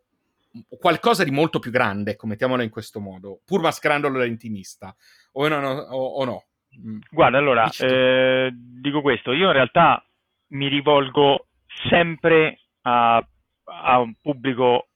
[0.79, 4.95] qualcosa di molto più grande, ecco, mettiamolo in questo modo, pur mascherandolo da intimista,
[5.33, 5.59] o no?
[5.59, 6.45] no, o, o no?
[6.79, 6.99] Mm.
[7.09, 10.05] Guarda, allora, eh, dico questo, io in realtà
[10.47, 11.47] mi rivolgo
[11.89, 13.25] sempre a,
[13.63, 14.88] a un pubblico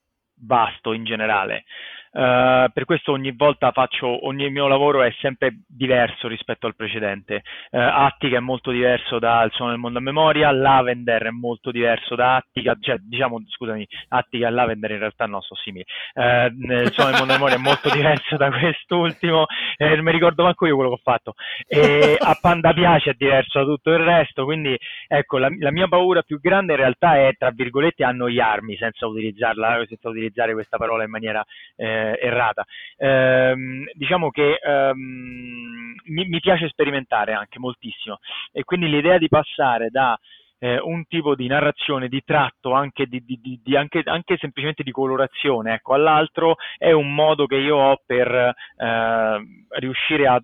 [0.42, 1.66] vasto in generale.
[2.12, 7.44] Uh, per questo ogni volta faccio, ogni mio lavoro è sempre diverso rispetto al precedente.
[7.70, 12.16] Uh, Attica è molto diverso dal suono del mondo a memoria, Lavender è molto diverso
[12.16, 15.86] da Attica, cioè diciamo, scusami, Attica e Lavender in realtà no, sono simili.
[16.16, 19.46] Uh, il suono del mondo a memoria è molto diverso da quest'ultimo,
[19.78, 21.34] eh, non mi ricordo manco io quello che ho fatto.
[21.68, 24.76] E a Panda Piace è diverso da tutto il resto, quindi
[25.08, 29.86] ecco, la, la mia paura più grande in realtà è, tra virgolette, annoiarmi senza utilizzarla,
[29.88, 31.46] senza utilizzare questa parola in maniera...
[31.76, 32.66] Eh, eh, errata.
[32.98, 38.20] Ehm, diciamo che ehm, mi, mi, piace sperimentare anche moltissimo
[38.52, 40.18] e quindi l'idea di passare da
[40.60, 44.92] eh, un tipo di narrazione, di tratto, anche, di, di, di, anche, anche semplicemente di
[44.92, 49.38] colorazione, ecco, all'altro è un modo che io ho per eh,
[49.80, 50.42] riuscire a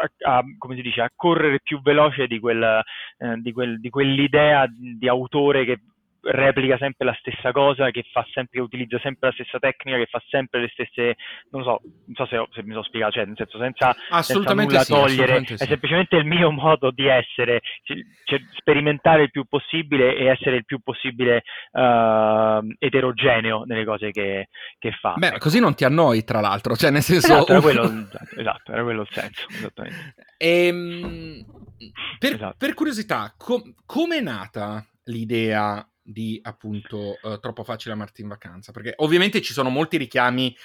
[0.00, 2.62] a, a, come si dice, a correre più veloce di, quel,
[3.18, 5.80] eh, di, quel, di quell'idea di autore che
[6.30, 10.06] replica sempre la stessa cosa, che fa sempre, che utilizza sempre la stessa tecnica, che
[10.06, 11.16] fa sempre le stesse,
[11.50, 14.80] non so, non so se, se mi sono spiegato, cioè nel senso senza, senza nulla
[14.80, 15.54] sì, togliere, sì.
[15.54, 20.64] è semplicemente il mio modo di essere, cioè, sperimentare il più possibile e essere il
[20.64, 25.14] più possibile uh, eterogeneo nelle cose che, che fa.
[25.16, 27.26] Beh, così non ti annoi tra l'altro, cioè nel senso...
[27.26, 27.82] Esatto, era quello,
[28.36, 30.14] esatto, era quello il senso, esattamente.
[30.36, 31.44] Ehm,
[32.18, 32.54] per, esatto.
[32.58, 38.72] per, curiosità, com- come è nata l'idea di appunto uh, troppo facile amarti in vacanza,
[38.72, 40.56] perché ovviamente ci sono molti richiami.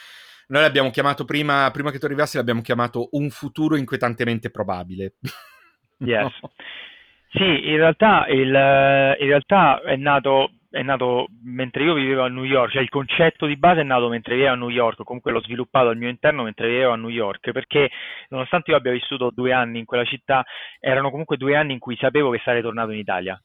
[0.47, 5.15] Noi l'abbiamo chiamato prima, prima che tu arrivassi, l'abbiamo chiamato un futuro inquietantemente probabile.
[5.99, 6.33] Yes.
[6.41, 6.51] no?
[7.29, 12.43] Sì, in realtà, il, in realtà è, nato, è nato mentre io vivevo a New
[12.43, 15.41] York, cioè il concetto di base è nato mentre vivevo a New York, comunque l'ho
[15.41, 17.89] sviluppato al mio interno mentre vivevo a New York, perché
[18.29, 20.43] nonostante io abbia vissuto due anni in quella città,
[20.79, 23.41] erano comunque due anni in cui sapevo che sarei tornato in Italia.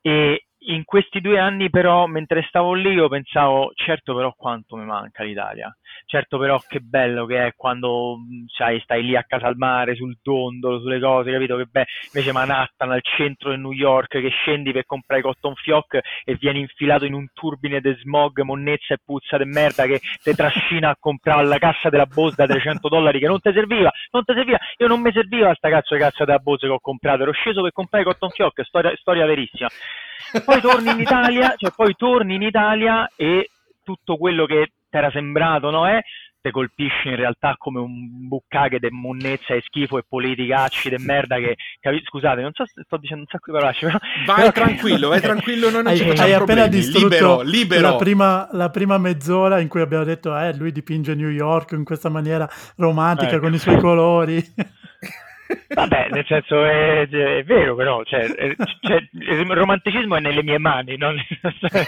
[0.00, 4.84] E in questi due anni però, mentre stavo lì, io pensavo, certo però quanto mi
[4.84, 9.56] manca l'Italia, certo però che bello che è quando sai, stai lì a casa al
[9.56, 11.56] mare, sul dondolo, sulle cose, capito?
[11.56, 11.86] Che bello.
[12.12, 16.60] Invece Manhattan, al centro di New York, che scendi per comprare cotton fioc e vieni
[16.60, 20.96] infilato in un turbine di smog, monnezza e puzza di merda che ti trascina a
[20.98, 24.58] comprare alla cassa della Bose da 300 dollari che non ti serviva, non ti serviva,
[24.76, 27.62] io non mi serviva sta cazzo di cassa della Bose che ho comprato, ero sceso
[27.62, 29.68] per comprare cotton fioc, storia, storia verissima
[30.44, 33.50] poi torni in Italia, cioè poi torni in Italia e
[33.82, 35.86] tutto quello che ti era sembrato, no?
[35.86, 36.00] È
[36.40, 41.36] te colpisce in realtà come un bucacche di monnezza e schifo e politicacci di merda
[41.36, 44.52] che capi- scusate non so se sto dicendo un sacco di parole però vai però...
[44.52, 47.90] tranquillo vai tranquillo non hai, ci hai appena distrutto libero, libero.
[47.90, 51.84] La, prima, la prima mezz'ora in cui abbiamo detto eh lui dipinge New York in
[51.84, 53.40] questa maniera romantica ecco.
[53.40, 54.42] con i suoi colori
[55.74, 60.58] Vabbè, nel senso è, è vero però, cioè, è, cioè, il romanticismo è nelle mie
[60.58, 61.16] mani, non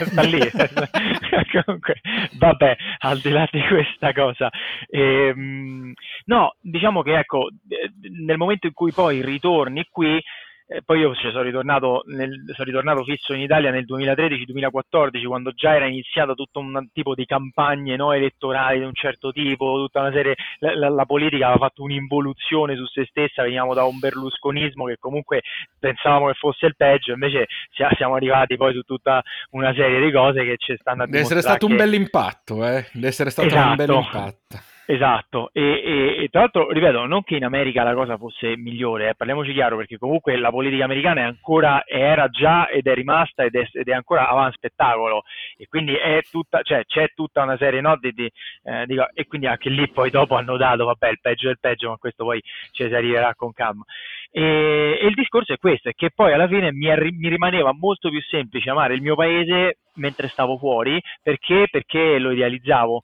[0.05, 0.39] sta lì.
[1.63, 2.01] Comunque,
[2.37, 4.49] vabbè, al di là di questa cosa.
[4.89, 5.93] Ehm,
[6.25, 7.49] no, diciamo che ecco,
[8.25, 10.21] nel momento in cui poi ritorni qui,
[10.73, 15.51] eh, poi io cioè, sono, ritornato nel, sono, ritornato fisso in Italia nel 2013-2014, quando
[15.51, 19.99] già era iniziato tutto un tipo di campagne no, elettorali di un certo tipo, tutta
[19.99, 23.99] una serie, la, la, la, politica aveva fatto un'involuzione su se stessa, veniamo da un
[23.99, 25.43] berlusconismo che comunque
[25.77, 30.43] pensavamo che fosse il peggio, invece siamo arrivati poi su tutta una serie di cose
[30.43, 31.71] che ci stanno a Deve essere stato che...
[31.71, 32.87] un bel impatto, eh?
[32.93, 33.69] Deve essere stato esatto.
[33.69, 34.71] un bel impatto.
[34.85, 39.09] Esatto, e, e, e, tra l'altro, ripeto, non che in America la cosa fosse migliore,
[39.09, 43.43] eh, parliamoci chiaro, perché comunque la politica americana è ancora, era già ed è rimasta
[43.45, 45.23] ed è, ed è ancora avanti spettacolo,
[45.57, 45.95] e quindi
[46.29, 48.29] tutta, cioè, c'è tutta una serie no, di, di,
[48.63, 51.87] eh, di, e quindi anche lì poi dopo hanno dato, vabbè, il peggio del peggio,
[51.87, 52.41] ma questo poi
[52.71, 53.85] ci si arriverà con calma.
[54.31, 57.71] E, e il discorso è questo, è che poi alla fine mi, arri- mi rimaneva
[57.73, 61.67] molto più semplice amare il mio paese mentre stavo fuori, perché?
[61.71, 63.03] Perché lo idealizzavo.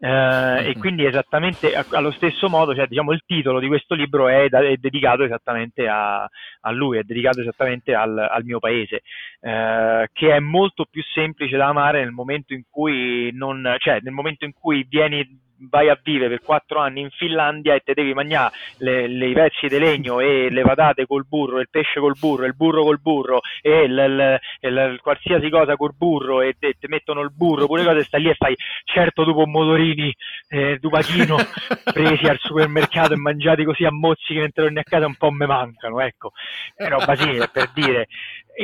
[0.00, 4.48] Eh, e quindi esattamente allo stesso modo, cioè, diciamo, il titolo di questo libro è,
[4.48, 9.02] è dedicato esattamente a, a, lui, è dedicato esattamente al, al mio paese,
[9.40, 14.12] eh, che è molto più semplice da amare nel momento in cui non, cioè, nel
[14.12, 15.26] momento in cui vieni
[15.60, 19.78] vai a vivere per quattro anni in Finlandia e te devi mangiare i pezzi di
[19.78, 23.82] legno e le patate col burro, il pesce col burro, il burro col burro e
[23.82, 28.04] il, il, il, qualsiasi cosa col burro e te, te, mettono il burro, pure cose
[28.04, 30.14] stai lì e fai certo dopo motorini,
[30.48, 31.36] eh, dupachino
[31.92, 35.46] presi al supermercato e mangiati così a mozzichi mentre torni a casa un po' me
[35.46, 36.32] mancano, ecco,
[36.74, 37.16] è roba
[37.50, 38.06] per dire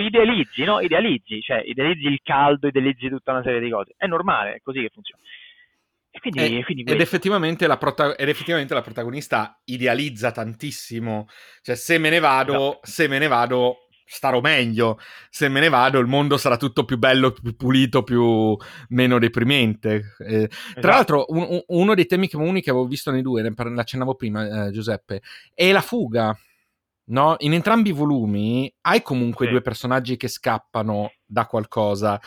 [0.01, 0.81] idealizzi, no?
[0.81, 3.95] Idealizzi, cioè idealizzi il caldo, idealizzi tutta una serie di cose.
[3.97, 5.23] È normale, è così che funziona.
[6.17, 11.27] E quindi, e, quindi ed, effettivamente prota- ed, effettivamente la protagonista idealizza tantissimo.
[11.61, 12.79] Cioè, se me ne vado, no.
[12.83, 15.01] se me ne vado, starò meglio.
[15.29, 18.57] Se me ne vado, il mondo sarà tutto più bello, più pulito, più
[18.91, 20.15] meno deprimente.
[20.19, 20.81] Eh, esatto.
[20.81, 24.67] Tra l'altro, un, uno dei temi comuni che avevo visto nei due, ne accennavo prima,
[24.67, 25.21] eh, Giuseppe,
[25.53, 26.33] è la fuga.
[27.07, 27.35] No?
[27.41, 29.51] In entrambi i volumi hai comunque sì.
[29.51, 32.21] due personaggi che scappano da qualcosa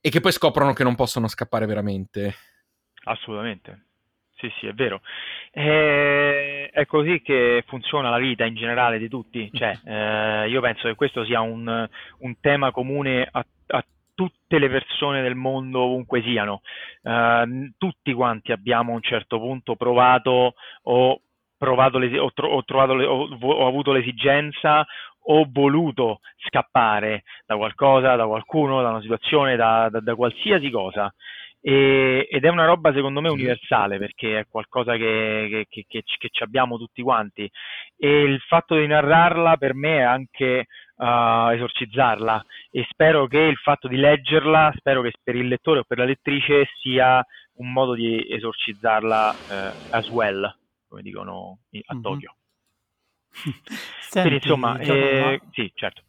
[0.00, 2.36] e che poi scoprono che non possono scappare veramente.
[3.04, 3.86] Assolutamente.
[4.36, 5.02] Sì, sì, è vero.
[5.52, 9.48] E, è così che funziona la vita in generale di tutti.
[9.52, 11.88] Cioè, eh, io penso che questo sia un,
[12.18, 13.84] un tema comune a, a,
[14.14, 16.62] tutte le persone del mondo, ovunque siano.
[17.02, 21.20] Uh, tutti quanti abbiamo a un certo punto provato o,
[21.56, 24.84] provato o, tro- o, trovato le- o, o avuto l'esigenza
[25.24, 31.12] o voluto scappare da qualcosa, da qualcuno, da una situazione, da, da, da qualsiasi cosa.
[31.64, 36.28] E, ed è una roba secondo me universale perché è qualcosa che, che, che, che,
[36.28, 37.48] ci abbiamo tutti quanti
[37.96, 43.56] e il fatto di narrarla per me è anche uh, esorcizzarla e spero che il
[43.58, 47.94] fatto di leggerla, spero che per il lettore o per la lettrice sia un modo
[47.94, 50.52] di esorcizzarla uh, as well,
[50.88, 52.02] come dicono a mhm.
[52.02, 52.34] Tokyo.
[52.34, 53.56] Mm-hmm.
[54.00, 56.02] Senti, Quindi insomma, eh, sì, certo.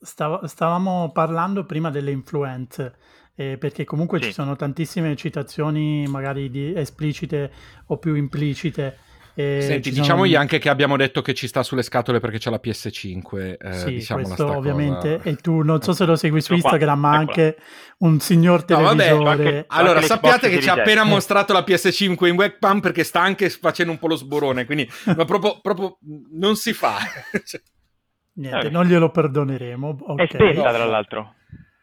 [0.00, 2.96] Stav- stavamo parlando prima delle influenze
[3.40, 4.24] eh, perché comunque sì.
[4.24, 7.52] ci sono tantissime citazioni magari di esplicite
[7.86, 8.98] o più implicite.
[9.36, 10.40] Eh, Senti, diciamogli sono...
[10.40, 13.56] anche che abbiamo detto che ci sta sulle scatole perché c'è la PS5.
[13.60, 15.18] Eh, sì, diciamo questo ovviamente.
[15.18, 15.28] Cosa.
[15.28, 17.56] E tu non so se lo segui su Instagram, ma anche
[17.98, 19.08] un signor televisore.
[19.10, 23.04] No, vabbè, anche, allora, sappiate che ci ha appena mostrato la PS5 in webcam perché
[23.04, 25.96] sta anche facendo un po' lo sborone, quindi ma proprio, proprio
[26.32, 26.96] non si fa.
[27.44, 27.60] cioè...
[28.34, 29.96] Niente, non glielo perdoneremo.
[30.00, 30.26] Okay.
[30.26, 31.34] È spenta, tra l'altro.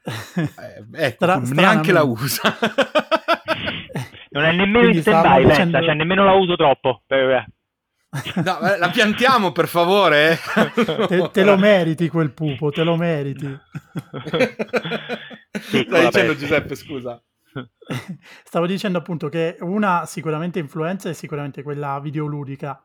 [0.06, 2.58] Eh, ecco, Stra- neanche la usa.
[4.30, 5.82] non è nemmeno in stand-by, dicendo...
[5.82, 7.02] cioè nemmeno la uso troppo.
[7.08, 10.38] No, eh, la piantiamo per favore.
[11.08, 13.48] te, te, lo meriti quel pupo, te lo meriti.
[15.52, 17.22] Stai dicendo Giuseppe, scusa.
[18.44, 22.82] Stavo dicendo appunto che una sicuramente influenza è sicuramente quella videoludica,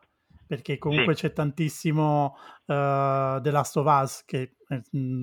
[0.51, 1.21] perché comunque sì.
[1.21, 2.35] c'è tantissimo
[2.65, 4.81] uh, The Last of Us che eh,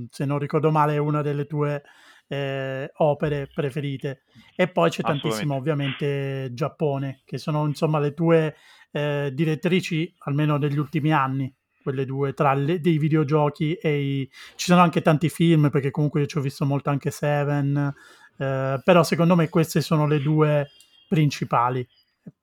[0.09, 1.83] se non ricordo male è una delle tue
[2.29, 4.23] eh, opere preferite.
[4.57, 8.57] E poi c'è tantissimo ovviamente Giappone che sono insomma le tue
[8.91, 11.55] eh, direttrici almeno negli ultimi anni.
[11.83, 14.31] Quelle due tra le, dei videogiochi e i...
[14.57, 17.95] ci sono anche tanti film perché comunque io ci ho visto molto anche Seven
[18.39, 20.71] eh, però secondo me queste sono le due
[21.07, 21.87] principali.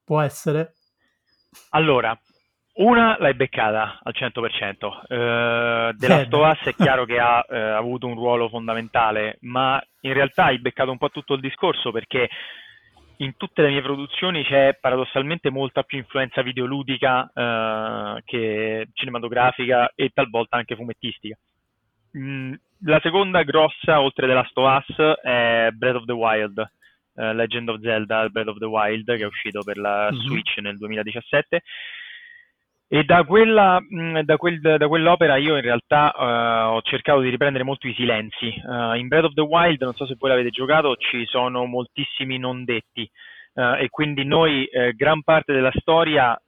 [0.03, 0.75] Può essere?
[1.69, 2.15] Allora
[2.75, 4.85] una l'hai beccata al 100%.
[4.85, 9.81] Uh, The Last of Us è chiaro che ha uh, avuto un ruolo fondamentale, ma
[10.01, 12.29] in realtà hai beccato un po' tutto il discorso perché
[13.17, 20.09] in tutte le mie produzioni c'è paradossalmente molta più influenza videoludica uh, che cinematografica e
[20.13, 21.37] talvolta anche fumettistica.
[22.17, 22.53] Mm,
[22.85, 26.71] la seconda grossa, oltre of Us, è Breath of the Wild.
[27.17, 30.19] Legend of Zelda Breath of the Wild che è uscito per la mm-hmm.
[30.19, 31.63] Switch nel 2017
[32.87, 33.79] e da, quella,
[34.23, 38.53] da, quel, da, quell'opera io in realtà uh, ho cercato di riprendere molto i silenzi.
[38.63, 42.37] Uh, in Breath of the Wild, non so se voi l'avete giocato, ci sono moltissimi
[42.37, 43.09] non detti
[43.53, 46.39] uh, e quindi noi gran parte della storia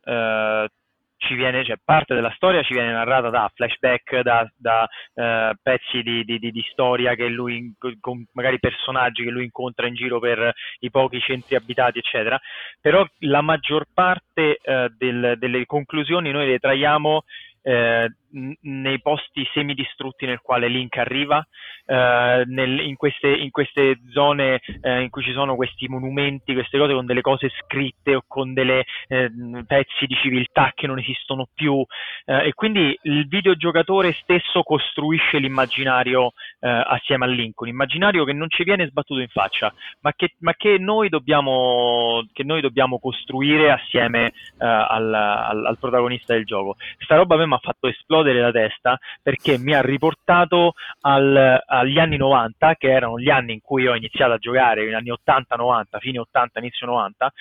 [1.17, 6.01] ci viene, cioè parte della storia ci viene narrata da flashback, da, da uh, pezzi
[6.01, 10.53] di, di, di, storia che lui, con magari personaggi che lui incontra in giro per
[10.79, 12.39] i pochi centri abitati, eccetera.
[12.79, 17.23] Però la maggior parte uh, del, delle conclusioni noi le traiamo
[17.67, 21.45] eh, nei posti semidistrutti nel quale Link arriva,
[21.85, 26.77] eh, nel, in, queste, in, queste, zone eh, in cui ci sono questi monumenti, queste
[26.77, 29.31] cose con delle cose scritte o con dei eh,
[29.65, 31.83] pezzi di civiltà che non esistono più
[32.25, 38.33] eh, e quindi il videogiocatore stesso costruisce l'immaginario eh, assieme a Link, un immaginario che
[38.33, 42.99] non ci viene sbattuto in faccia, ma che, ma che, noi, dobbiamo, che noi dobbiamo
[42.99, 46.75] costruire assieme al, al, al protagonista del gioco.
[46.95, 51.61] Questa roba a me mi ha fatto esplodere la testa perché mi ha riportato al,
[51.65, 55.11] agli anni 90, che erano gli anni in cui ho iniziato a giocare, gli anni
[55.11, 57.33] 80-90, fine 80, inizio 90,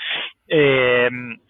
[0.47, 1.41] ehm,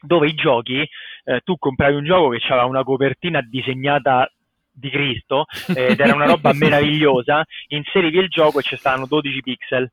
[0.00, 0.86] dove i giochi,
[1.24, 4.30] eh, tu compravi un gioco che aveva una copertina disegnata
[4.74, 9.90] di Cristo ed era una roba meravigliosa, inserivi il gioco e ci stavano 12 pixel.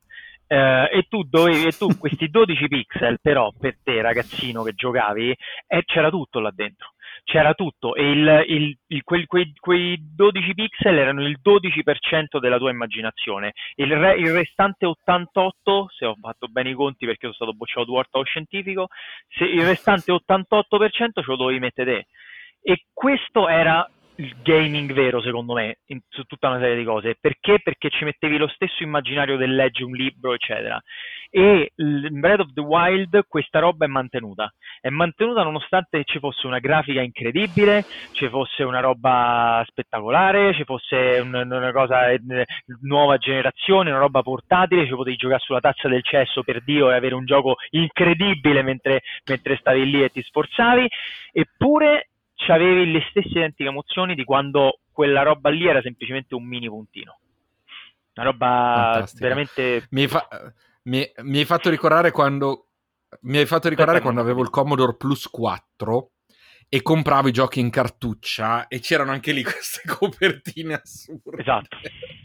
[0.52, 5.34] Uh, e tu dovevi, e tu questi 12 pixel, però per te ragazzino che giocavi,
[5.66, 6.92] eh, c'era tutto là dentro
[7.24, 12.58] c'era tutto e il, il, il, quei, quei, quei, 12 pixel erano il 12% della
[12.58, 17.34] tua immaginazione, il, re, il, restante 88, se ho fatto bene i conti perché sono
[17.34, 18.88] stato bocciato due volte scientifico,
[19.40, 22.06] il restante 88% ce lo dovevi mettere te.
[22.64, 27.16] E questo era il gaming vero, secondo me, in, su tutta una serie di cose.
[27.20, 27.60] Perché?
[27.62, 30.80] Perché ci mettevi lo stesso immaginario del leggere un libro, eccetera.
[31.34, 34.52] E in Breath of the Wild questa roba è mantenuta.
[34.78, 41.20] È mantenuta nonostante ci fosse una grafica incredibile, ci fosse una roba spettacolare, ci fosse
[41.20, 42.20] un, una cosa eh,
[42.82, 46.96] nuova generazione, una roba portatile, ci potevi giocare sulla tazza del cesso per Dio e
[46.96, 50.86] avere un gioco incredibile mentre, mentre stavi lì e ti sforzavi.
[51.32, 52.08] Eppure
[52.50, 57.18] avevi le stesse identiche emozioni di quando quella roba lì era semplicemente un mini puntino.
[58.14, 59.22] Una roba Fantastica.
[59.22, 59.86] veramente...
[59.90, 60.26] Mi, fa...
[60.84, 62.66] mi, mi, hai fatto ricordare quando...
[63.22, 66.11] Mi hai fatto ricordare quando avevo il Commodore Plus 4
[66.74, 71.42] e compravo i giochi in cartuccia e c'erano anche lì queste copertine assurde.
[71.42, 71.76] Esatto.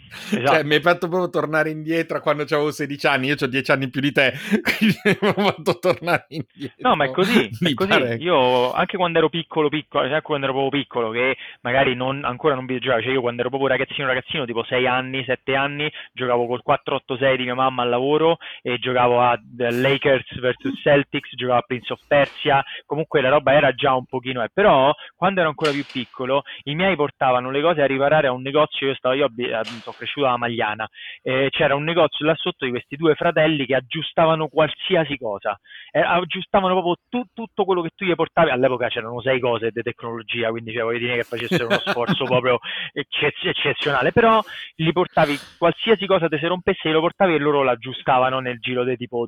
[0.07, 0.55] Cioè, esatto.
[0.55, 3.27] Cioè, mi hai fatto proprio tornare indietro quando avevo 16 anni.
[3.27, 4.33] Io ho 10 anni più di te,
[4.63, 6.89] quindi mi hai fatto tornare indietro.
[6.89, 7.49] No, ma è così.
[7.67, 8.23] È così.
[8.23, 12.55] Io anche quando ero piccolo, piccolo, cioè quando ero proprio piccolo, che magari non, ancora
[12.55, 16.47] non videogiocavo, cioè io quando ero proprio ragazzino, ragazzino, tipo 6 anni, 7 anni, giocavo
[16.47, 21.63] col 486 di mia mamma al lavoro e giocavo a Lakers vs Celtics, giocavo a
[21.63, 22.63] Prince of Persia.
[22.85, 24.49] Comunque la roba era già un pochino, eh.
[24.53, 28.41] però quando ero ancora più piccolo, i miei portavano le cose a riparare a un
[28.41, 28.87] negozio.
[28.87, 30.87] Io stavo, io sono cresciuto a Magliana,
[31.21, 35.57] eh, c'era un negozio là sotto di questi due fratelli che aggiustavano qualsiasi cosa,
[35.91, 39.81] eh, aggiustavano proprio tu, tutto quello che tu gli portavi, all'epoca c'erano sei cose di
[39.81, 42.59] tecnologia, quindi cioè, voglio dire che facessero uno sforzo proprio
[42.93, 44.41] eccez- eccezionale, però
[44.75, 48.95] gli portavi qualsiasi cosa ti si rompesse, lo portavi e loro l'aggiustavano nel giro di
[48.97, 49.27] tipo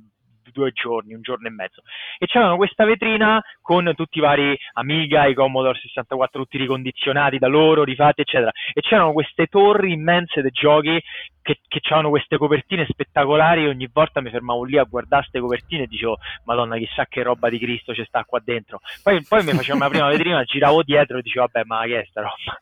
[0.52, 1.82] due giorni, un giorno e mezzo.
[2.18, 7.48] E c'erano questa vetrina con tutti i vari Amiga, i Commodore 64, tutti ricondizionati da
[7.48, 8.52] loro, rifatti, eccetera.
[8.74, 11.02] E c'erano queste torri immense dei giochi
[11.42, 15.84] che, che avevano queste copertine spettacolari ogni volta mi fermavo lì a guardare queste copertine
[15.84, 18.82] e dicevo, madonna, chissà che roba di Cristo c'è sta qua dentro.
[19.02, 22.06] Poi, poi mi facevo la prima vetrina, giravo dietro e dicevo, vabbè, ma che è
[22.10, 22.62] sta roba?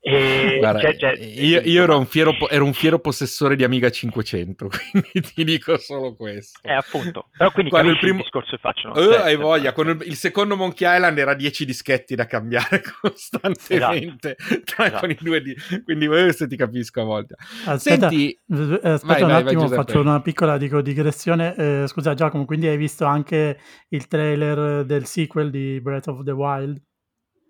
[0.00, 3.90] E, Guarda, c'è, c'è, io, io ero, un fiero, ero, un fiero, possessore di Amiga
[3.90, 6.60] 500, quindi ti dico solo questo.
[6.62, 7.15] Eh, appunto.
[7.36, 8.18] Però quindi quando il, primo...
[8.18, 8.90] il discorso che faccio.
[8.90, 9.72] Uh, eh, hai voglia.
[9.72, 14.62] Quando il, il, secondo Monkey Island era 10 dischetti da cambiare costantemente esatto.
[14.64, 15.06] tra esatto.
[15.06, 15.54] i due di...
[15.84, 17.34] quindi questo ti capisco a volte.
[17.66, 18.30] Aspetta, Senti...
[18.30, 21.54] Eh, aspetta vai, un vai, attimo, vai, faccio una piccola dico, digressione.
[21.54, 23.58] Eh, scusa Giacomo, quindi hai visto anche
[23.88, 26.80] il trailer del sequel di Breath of the Wild?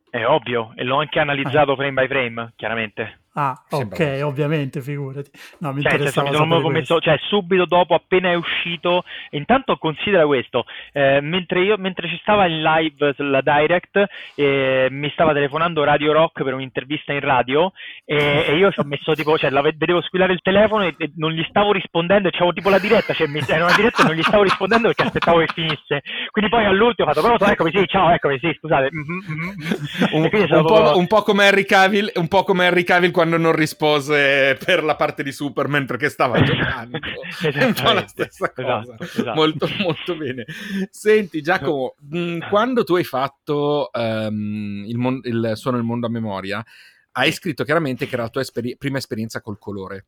[0.09, 1.77] È ovvio, e l'ho anche analizzato ah.
[1.77, 3.26] frame by frame, chiaramente.
[3.39, 5.31] Ah, ok, ovviamente, figurati.
[5.59, 10.25] No, mi cioè, interessava mi sono messo, cioè, subito dopo, appena è uscito, intanto considera
[10.25, 14.07] questo, eh, mentre, io, mentre ci stava in live sulla Direct,
[14.37, 17.73] eh, mi stava telefonando Radio Rock per un'intervista in radio
[18.07, 21.13] e, e io ci ho messo tipo, cioè, la, vedevo squillare il telefono e, e,
[21.17, 24.15] non gli stavo rispondendo, c'avevo tipo la diretta, cioè, mi, era una diretta e non
[24.15, 26.03] gli stavo rispondendo perché aspettavo che finisse.
[26.31, 28.89] Quindi poi all'ultimo ho fatto, pronto, eccomi, sì, ciao, eccomi, sì, scusate.
[28.91, 30.05] Mm-hmm.
[30.17, 33.39] Un, un, po', un, po', come Harry Cavill, un po' come Harry Cavill quando quando
[33.39, 36.99] non rispose per la parte di Superman perché stava giocando.
[37.43, 38.95] È un po' la stessa cosa.
[38.95, 39.35] Esatto, esatto.
[39.35, 40.45] Molto, molto bene.
[40.91, 46.11] Senti, Giacomo, mh, quando tu hai fatto um, il, mon- il suono del mondo a
[46.11, 46.65] memoria,
[47.13, 50.07] hai scritto chiaramente che era la tua esperi- prima esperienza col colore.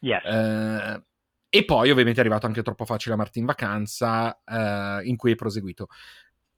[0.00, 0.22] Yes.
[0.22, 1.02] Uh,
[1.48, 5.36] e poi ovviamente è arrivato anche troppo facile a Martin Vacanza, uh, in cui hai
[5.36, 5.88] proseguito.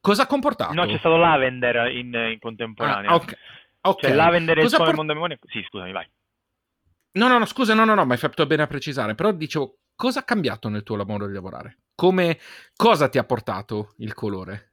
[0.01, 0.75] Cosa ha comportato?
[0.75, 3.09] No, c'è stato Lavender in, in contemporanea.
[3.09, 3.23] Ah,
[3.83, 4.01] ok.
[4.01, 5.39] Cioè, Lavender e il suono por- mondo memoria.
[5.47, 6.09] Sì, scusami, vai.
[7.13, 9.15] No, no, no, scusa, no, no, no, ma hai fatto bene a precisare.
[9.15, 11.79] Però dicevo, cosa ha cambiato nel tuo lavoro di lavorare?
[11.95, 12.39] Come,
[12.75, 14.73] cosa ti ha portato il colore?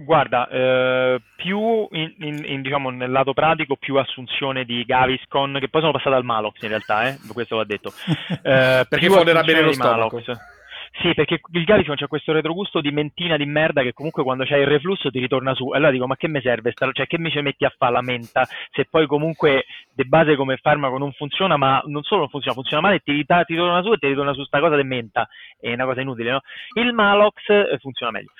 [0.00, 5.68] Guarda, eh, più in, in, in, diciamo, nel lato pratico, più assunzione di Gaviscon, che
[5.68, 7.92] poi sono passato al Malox in realtà, eh, questo va detto.
[8.40, 10.22] Eh, perché fonderà bene lo stomaco.
[10.24, 10.57] Malox.
[11.00, 14.62] Sì, perché il Gaviscon c'ha questo retrogusto di mentina di merda che comunque quando c'hai
[14.62, 15.68] il reflusso ti ritorna su.
[15.70, 16.72] Allora dico, ma che mi serve?
[16.74, 20.56] Cioè, che mi ci metti a fare la menta se poi comunque di base come
[20.56, 23.98] farmaco non funziona, ma non solo non funziona, funziona male, ti, ti torna su e
[23.98, 25.28] ti ritorna su sta cosa di menta.
[25.60, 26.40] È una cosa inutile, no?
[26.74, 28.30] Il Malox eh, funziona meglio.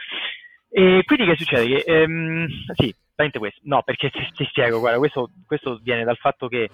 [0.68, 1.64] E quindi che succede?
[1.64, 3.61] Che, ehm, sì, veramente questo.
[3.64, 6.68] No, perché ti, ti spiego, guarda, questo, questo, viene dal fatto che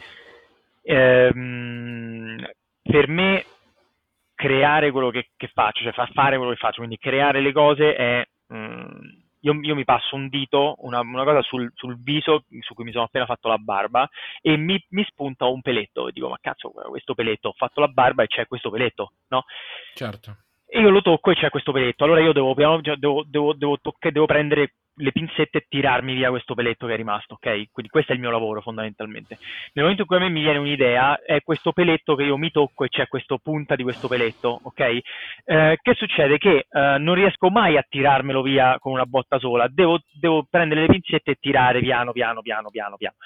[0.82, 2.42] ehm,
[2.82, 3.44] per me
[4.44, 7.94] creare quello che, che, faccio, cioè far fare quello che faccio, quindi creare le cose
[7.94, 8.28] è...
[8.52, 12.84] Mm, io, io, mi passo un dito, una, una cosa sul, sul, viso su cui
[12.84, 14.08] mi sono appena fatto la barba
[14.40, 17.88] e mi, mi, spunta un peletto e dico ma cazzo questo peletto, ho fatto la
[17.88, 19.44] barba e c'è questo peletto, no?
[19.92, 20.36] Certo.
[20.66, 24.26] E io lo tocco e c'è questo peletto, allora io devo, devo, devo, devo, devo
[24.26, 27.70] prendere le pinzette e tirarmi via questo peletto che è rimasto, ok?
[27.72, 29.38] Quindi questo è il mio lavoro fondamentalmente.
[29.72, 32.50] Nel momento in cui a me mi viene un'idea, è questo peletto che io mi
[32.50, 34.80] tocco e c'è questa punta di questo peletto, ok?
[35.44, 36.38] Eh, che succede?
[36.38, 40.82] Che eh, non riesco mai a tirarmelo via con una botta sola, devo, devo prendere
[40.82, 43.16] le pinzette e tirare piano, piano, piano, piano, piano.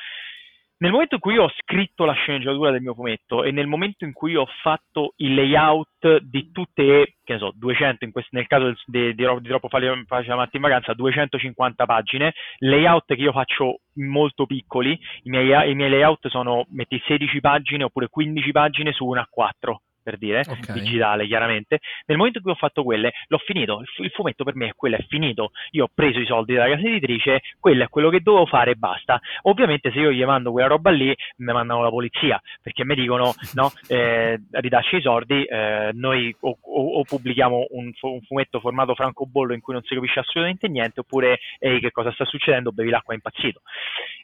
[0.81, 4.13] Nel momento in cui ho scritto la sceneggiatura del mio fumetto e nel momento in
[4.13, 8.73] cui ho fatto il layout di tutte, che ne so, 200, in questo, nel caso
[8.87, 13.81] di, di, di Troppo Facile la Mattina in Vacanza, 250 pagine, layout che io faccio
[13.95, 14.93] molto piccoli,
[15.25, 19.29] i miei, i miei layout sono, metti 16 pagine oppure 15 pagine su una a
[19.29, 20.81] 4 per dire, okay.
[20.81, 21.81] digitale chiaramente.
[22.07, 23.83] Nel momento in cui ho fatto quelle, l'ho finito.
[23.99, 25.51] Il fumetto per me è quello, è finito.
[25.73, 28.75] Io ho preso i soldi dalla casa editrice, quello è quello che dovevo fare e
[28.77, 29.21] basta.
[29.43, 33.35] Ovviamente se io gli mando quella roba lì, mi mandano la polizia, perché mi dicono,
[33.53, 38.95] no, eh, ridasci i soldi, eh, noi o, o, o pubblichiamo un, un, fumetto formato
[38.95, 42.89] francobollo in cui non si capisce assolutamente niente, oppure, ehi, che cosa sta succedendo, bevi
[42.89, 43.61] l'acqua impazzito.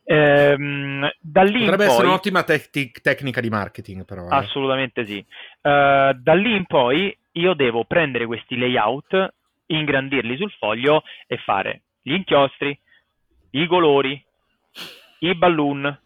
[0.06, 2.68] Ehm, da lì Potrebbe poi, essere un'ottima te-
[3.02, 4.24] tecnica di marketing, però.
[4.24, 4.34] Eh.
[4.34, 5.24] Assolutamente sì.
[5.62, 5.73] Uh,
[6.14, 9.34] da lì in poi io devo prendere questi layout,
[9.66, 12.78] ingrandirli sul foglio e fare gli inchiostri,
[13.50, 14.22] i colori,
[15.20, 16.00] i balloon,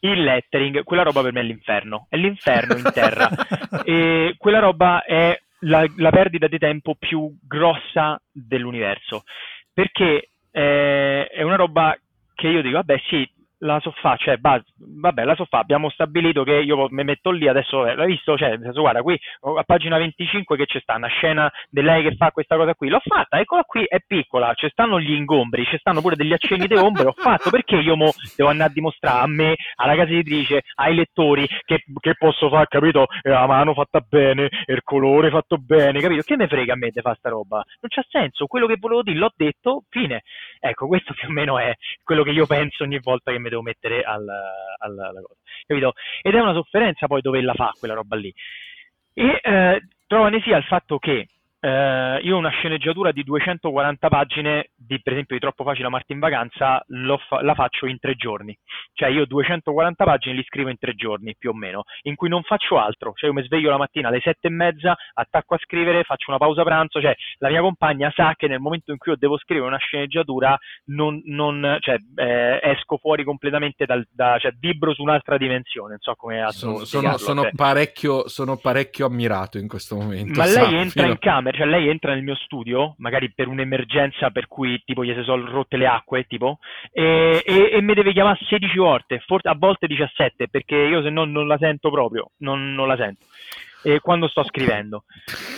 [0.00, 0.82] il lettering.
[0.82, 3.28] Quella roba per me è l'inferno, è l'inferno in terra.
[3.84, 9.24] e quella roba è la, la perdita di tempo più grossa dell'universo
[9.74, 11.98] perché eh, è una roba
[12.34, 13.28] che io dico, vabbè sì,
[13.64, 17.48] la so fa, cioè, vabbè, la so fa, abbiamo stabilito che io mi metto lì,
[17.48, 21.50] adesso eh, l'hai visto, cioè, guarda, qui a pagina 25 che c'è sta una scena
[21.70, 25.00] di lei che fa questa cosa qui, l'ho fatta, eccola qui, è piccola, ci stanno
[25.00, 28.50] gli ingombri, ci stanno pure degli accenni di ombre, ho fatto, perché io mo devo
[28.50, 33.06] andare a dimostrare a me, alla casa editrice, ai lettori, che, che posso fare, capito,
[33.22, 36.90] eh, la mano fatta bene, il colore fatto bene, capito, che me frega a me
[36.90, 40.22] di fare sta roba, non c'ha senso, quello che volevo dire l'ho detto, fine,
[40.60, 43.62] ecco, questo più o meno è quello che io penso ogni volta che mi devo
[43.62, 45.94] mettere al, al, alla cosa, capito?
[46.22, 48.32] Ed è una sofferenza poi doverla fa quella roba lì.
[49.12, 51.28] E eh, trova ne sia il fatto che
[51.64, 56.12] eh, io una sceneggiatura di 240 pagine, di, per esempio di Troppo Facile a Marti
[56.12, 56.84] in Vacanza,
[57.26, 58.54] fa- la faccio in tre giorni.
[58.92, 62.42] Cioè io 240 pagine li scrivo in tre giorni, più o meno, in cui non
[62.42, 63.12] faccio altro.
[63.14, 66.38] Cioè io mi sveglio la mattina alle sette e mezza, attacco a scrivere, faccio una
[66.38, 69.66] pausa pranzo, cioè la mia compagna sa che nel momento in cui io devo scrivere
[69.66, 70.58] una sceneggiatura
[70.90, 76.00] non, non cioè, eh, esco fuori completamente dal, da, cioè vibro su un'altra dimensione, non
[76.00, 80.38] so come sono, sono, sono, parecchio, sono parecchio ammirato in questo momento.
[80.38, 84.46] Ma lei entra in camera cioè lei entra nel mio studio, magari per un'emergenza per
[84.46, 86.58] cui tipo gli si sono rotte le acque, tipo,
[86.92, 91.10] e, e, e mi deve chiamare 16 volte, forse, a volte 17, perché io se
[91.10, 93.24] no non la sento proprio, non, non la sento.
[93.82, 95.04] E quando sto scrivendo.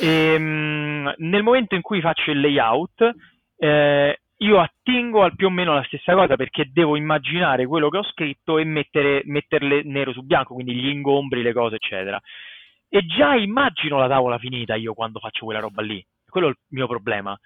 [0.00, 3.10] E, mh, nel momento in cui faccio il layout,
[3.58, 7.98] eh, io attingo al più o meno la stessa cosa perché devo immaginare quello che
[7.98, 12.20] ho scritto e mettere, metterle nero su bianco, quindi gli ingombri, le cose, eccetera
[12.88, 16.04] e già immagino la tavola finita io quando faccio quella roba lì.
[16.28, 17.38] Quello è il mio problema.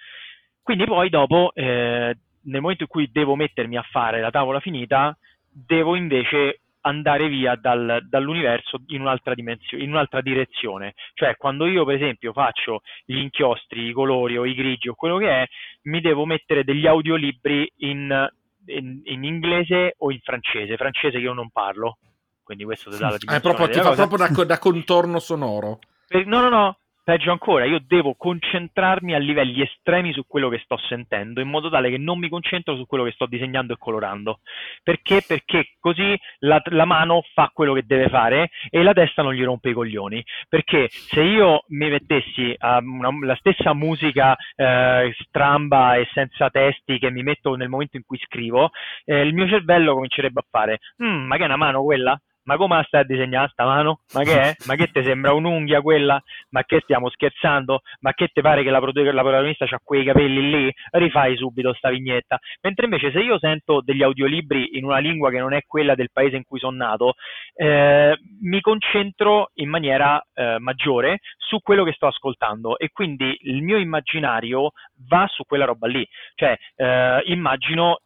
[0.62, 5.16] Quindi poi dopo, eh, nel momento in cui devo mettermi a fare la tavola finita,
[5.51, 10.95] devo invece andare via dal, dall'universo in un'altra, dimensione, in un'altra direzione.
[11.14, 15.18] Cioè, quando io, per esempio, faccio gli inchiostri, i colori o i grigi o quello
[15.18, 15.47] che è,
[15.82, 18.30] mi devo mettere degli audiolibri in,
[18.66, 21.99] in, in inglese o in francese, francese che io non parlo
[22.51, 23.36] quindi questo ti dà la dimensione.
[23.36, 25.78] Ah, proprio, ti fa proprio da, da, contorno sonoro.
[26.09, 30.61] Per, no, no, no, peggio ancora, io devo concentrarmi a livelli estremi su quello che
[30.64, 33.76] sto sentendo, in modo tale che non mi concentro su quello che sto disegnando e
[33.78, 34.40] colorando.
[34.82, 35.22] Perché?
[35.24, 39.44] Perché così la, la mano fa quello che deve fare e la testa non gli
[39.44, 40.24] rompe i coglioni.
[40.48, 47.12] Perché se io mi mettessi una, la stessa musica eh, stramba e senza testi che
[47.12, 48.70] mi metto nel momento in cui scrivo,
[49.05, 52.20] eh, il mio cervello comincerebbe a fare, mm, ma che è una mano quella?
[52.45, 54.01] Ma come la stai a disegnare sta mano?
[54.14, 54.55] Ma che è?
[54.66, 56.20] Ma che ti sembra un'unghia quella?
[56.51, 57.80] Ma che stiamo scherzando?
[58.01, 60.74] Ma che ti pare che la, protagonista ha quei capelli lì?
[60.91, 62.38] Rifai subito sta vignetta.
[62.62, 66.11] Mentre invece se io sento degli audiolibri in una lingua che non è quella del
[66.12, 67.14] paese in cui sono nato,
[67.55, 73.62] eh, mi concentro in maniera eh, maggiore su quello che sto ascoltando e quindi il
[73.62, 74.70] mio immaginario
[75.09, 76.07] va su quella roba lì.
[76.34, 78.01] Cioè, eh, immagino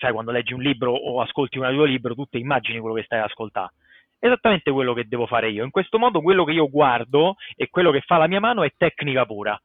[0.00, 3.18] sai, quando leggi un libro o ascolti un audiolibro, tu ti immagini quello che stai
[3.18, 3.74] ad ascoltare.
[4.18, 5.64] Esattamente quello che devo fare io.
[5.64, 8.72] In questo modo quello che io guardo e quello che fa la mia mano è
[8.76, 9.60] tecnica pura.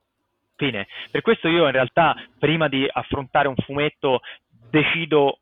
[0.55, 0.87] Fine.
[1.11, 4.21] Per questo io in realtà prima di affrontare un fumetto
[4.69, 5.39] decido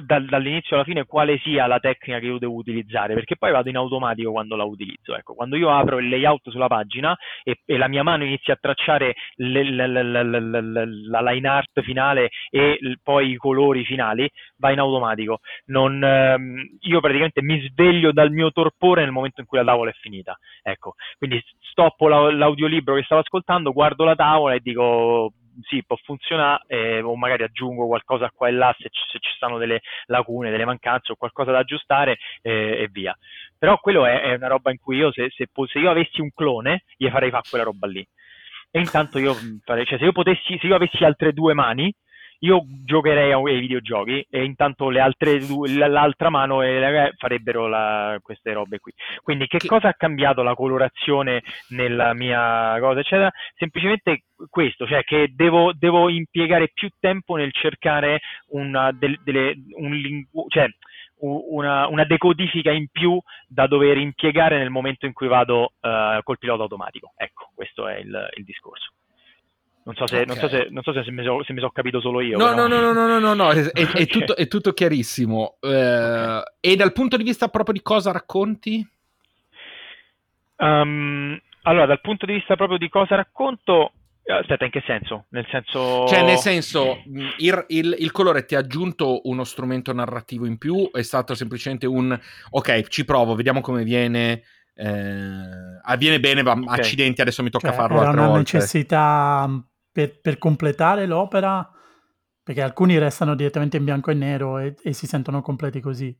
[0.00, 3.68] dal, dall'inizio alla fine quale sia la tecnica che io devo utilizzare, perché poi vado
[3.68, 5.14] in automatico quando la utilizzo.
[5.14, 8.58] Ecco, quando io apro il layout sulla pagina e, e la mia mano inizia a
[8.60, 10.22] tracciare le, le, le,
[11.08, 14.28] la line art finale e poi i colori finali,
[14.58, 15.40] va in automatico.
[15.66, 19.90] Non, ehm, io praticamente mi sveglio dal mio torpore nel momento in cui la tavola
[19.90, 20.36] è finita.
[20.62, 25.32] Ecco, quindi stoppo la, l'audiolibro che stavo ascoltando, guardo la tavola e dico
[25.62, 29.30] sì, può funzionare, eh, o magari aggiungo qualcosa qua e là se, c- se, ci
[29.36, 33.16] stanno delle lacune, delle mancanze o qualcosa da aggiustare eh, e via.
[33.58, 36.30] Però quello è, è, una roba in cui io, se, se, se io avessi un
[36.34, 38.06] clone, gli farei fare quella roba lì.
[38.70, 39.34] E intanto io
[39.64, 41.94] farei, cioè se io potessi, se io avessi altre due mani,
[42.42, 45.40] io giocherei ai videogiochi e intanto le altre
[45.88, 48.92] l'altra mano eh, farebbero la, queste robe qui.
[49.22, 53.30] Quindi che, che, cosa ha cambiato la colorazione nella mia cosa, eccetera?
[53.56, 59.94] Semplicemente questo, cioè che devo, devo impiegare più tempo nel cercare una, delle, delle, un
[59.94, 60.66] lingu- cioè,
[61.20, 66.38] una, una, decodifica in più da dover impiegare nel momento in cui vado uh, col
[66.38, 67.12] pilota automatico.
[67.16, 68.90] Ecco, questo è il, il discorso.
[69.84, 70.26] Non so se, okay.
[70.26, 72.38] non so se, non so se, mi, so, se mi sono capito solo io.
[72.38, 74.06] No, no, no, no, no, no, no, no, è, è, okay.
[74.06, 75.56] tutto, è tutto, chiarissimo.
[75.60, 76.42] Eh, okay.
[76.60, 78.88] E dal punto di vista proprio di cosa racconti?
[80.56, 85.24] Um, allora, dal punto di vista proprio di cosa racconto, eh, Aspetta, in che senso?
[85.30, 86.06] Nel senso...
[86.06, 87.02] Cioè, nel senso,
[87.38, 90.90] il, il, il, colore ti ha aggiunto uno strumento narrativo in più?
[90.92, 92.16] È stato semplicemente un...
[92.50, 94.42] Ok, ci provo, vediamo come viene...
[94.74, 96.78] Eh, avviene bene, ma okay.
[96.78, 98.56] accidenti, adesso mi tocca cioè, farlo altre una volte.
[98.56, 99.62] necessità
[99.92, 101.68] per, per, completare l'opera,
[102.42, 106.16] perché alcuni restano direttamente in bianco e nero e, e, si sentono completi così.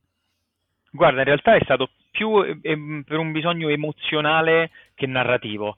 [0.91, 5.77] Guarda, in realtà è stato più eh, per un bisogno emozionale che narrativo.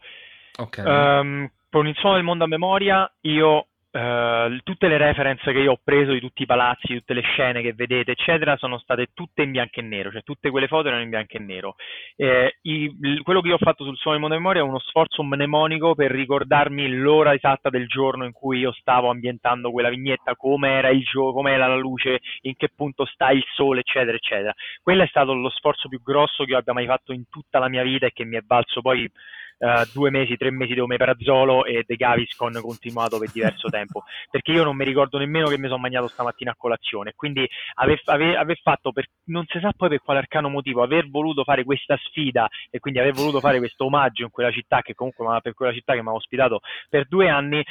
[0.57, 0.83] Ok.
[0.85, 5.71] Um, con il suono del mondo a memoria io Uh, tutte le reference che io
[5.71, 9.43] ho preso di tutti i palazzi, tutte le scene che vedete, eccetera, sono state tutte
[9.43, 11.75] in bianco e nero, cioè tutte quelle foto erano in bianco e nero.
[12.17, 12.93] Eh, i,
[13.23, 16.11] quello che io ho fatto sul suono di mondo memoria è uno sforzo mnemonico per
[16.11, 21.01] ricordarmi l'ora esatta del giorno in cui io stavo ambientando quella vignetta, come era il
[21.05, 24.53] gioco, come era la luce, in che punto sta il sole, eccetera, eccetera.
[24.83, 27.69] Quello è stato lo sforzo più grosso che io abbia mai fatto in tutta la
[27.69, 29.09] mia vita e che mi è valso poi
[29.57, 34.51] uh, due mesi, tre mesi di omeprazolo e De Gaviscon continuato per diverso tempo, perché
[34.51, 38.37] io non mi ricordo nemmeno che mi sono mangiato stamattina a colazione, quindi aver, aver,
[38.37, 41.97] aver fatto, per, non si sa poi per quale arcano motivo, aver voluto fare questa
[41.97, 45.73] sfida e quindi aver voluto fare questo omaggio in quella città che comunque per quella
[45.73, 47.63] città che mi ha ospitato per due anni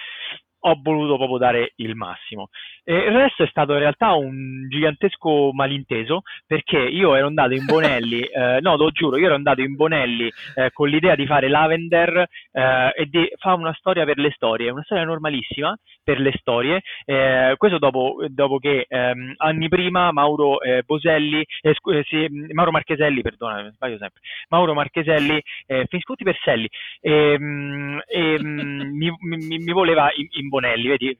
[0.67, 2.49] ho voluto proprio dare il massimo.
[2.83, 7.65] E il resto è stato in realtà un gigantesco malinteso perché io ero andato in
[7.65, 11.49] Bonelli, eh, no, lo giuro, io ero andato in Bonelli eh, con l'idea di fare
[11.49, 16.33] Lavender eh, e di fare una storia per le storie, una storia normalissima per le
[16.37, 16.83] storie.
[17.05, 21.75] Eh, questo dopo, dopo che ehm, anni prima Mauro eh, Boselli, eh,
[22.07, 26.69] sì, Mauro Marcheselli, perdona, sbaglio sempre, Mauro Marcheselli, eh, Finiscuti Perselli,
[27.01, 28.43] ehm, ehm,
[28.95, 31.18] mi, mi, mi, voleva in, in Bonelli, vedi?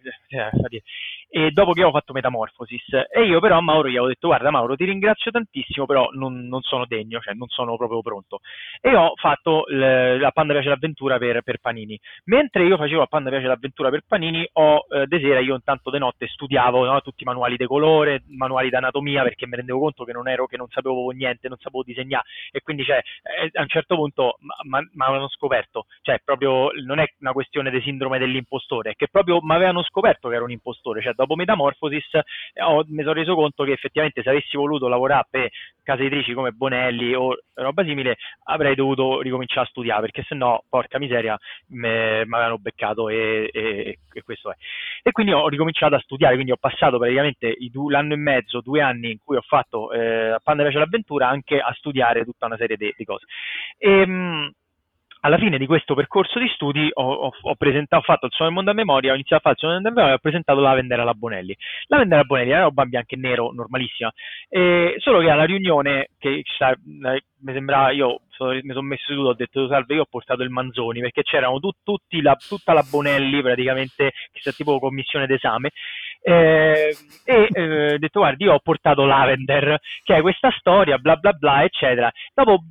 [1.35, 3.07] e dopo che ho fatto Metamorphosis.
[3.11, 6.47] E io però a Mauro gli avevo detto guarda Mauro ti ringrazio tantissimo però non,
[6.47, 8.39] non sono degno, cioè non sono proprio pronto.
[8.80, 11.99] E ho fatto l- la Panda piace l'avventura per, per, Panini.
[12.26, 15.91] Mentre io facevo la Panda piace l'avventura per Panini ho eh, de sera io intanto
[15.91, 20.05] de notte studiavo no, tutti i manuali di colore manuali d'anatomia perché mi rendevo conto
[20.05, 22.26] che non ero che non sapevo niente non sapevo disegnare.
[22.53, 25.87] E quindi cioè, eh, a un certo punto mi avevano scoperto.
[26.03, 30.29] Cioè proprio non è una questione di sindrome dell'impostore è che proprio mi avevano scoperto
[30.29, 32.14] che ero un impostore cioè dopo Metamorphosis
[32.53, 35.51] eh, ho, mi sono reso conto che effettivamente se avessi voluto lavorare per
[35.83, 40.99] case editrici come Bonelli o roba simile avrei dovuto ricominciare a studiare perché sennò, porca
[40.99, 44.57] miseria, mi avevano beccato e, e, e, questo è.
[45.03, 48.81] E quindi ho ricominciato a studiare, quindi ho passato praticamente du- l'anno e mezzo, due
[48.81, 52.77] anni in cui ho fatto eh, Panda piace l'avventura anche a studiare tutta una serie
[52.77, 53.27] di, di cose.
[53.79, 54.51] E, ehm,
[55.25, 58.53] alla fine di questo percorso di studi ho, ho, ho, ho fatto il suono del
[58.53, 60.22] mondo a memoria, ho iniziato a fare il suono del mondo a memoria e ho
[60.22, 61.57] presentato la Vendera alla Bonelli.
[61.87, 64.12] La Vendera alla Bonelli era roba bianco e nero, normalissima,
[64.51, 69.29] e solo che alla riunione, che sa, mi sembrava, io sono, mi sono messo seduto,
[69.31, 72.85] ho detto salve, io ho portato il Manzoni, perché c'erano tu, tutti la, tutta la
[72.89, 75.70] Bonelli praticamente, che sia tipo commissione d'esame,
[76.20, 76.95] eh,
[77.25, 81.33] e eh, ho detto guardi, io ho portato Lavender, che è questa storia, bla bla
[81.33, 82.12] bla, eccetera.
[82.35, 82.64] Dopo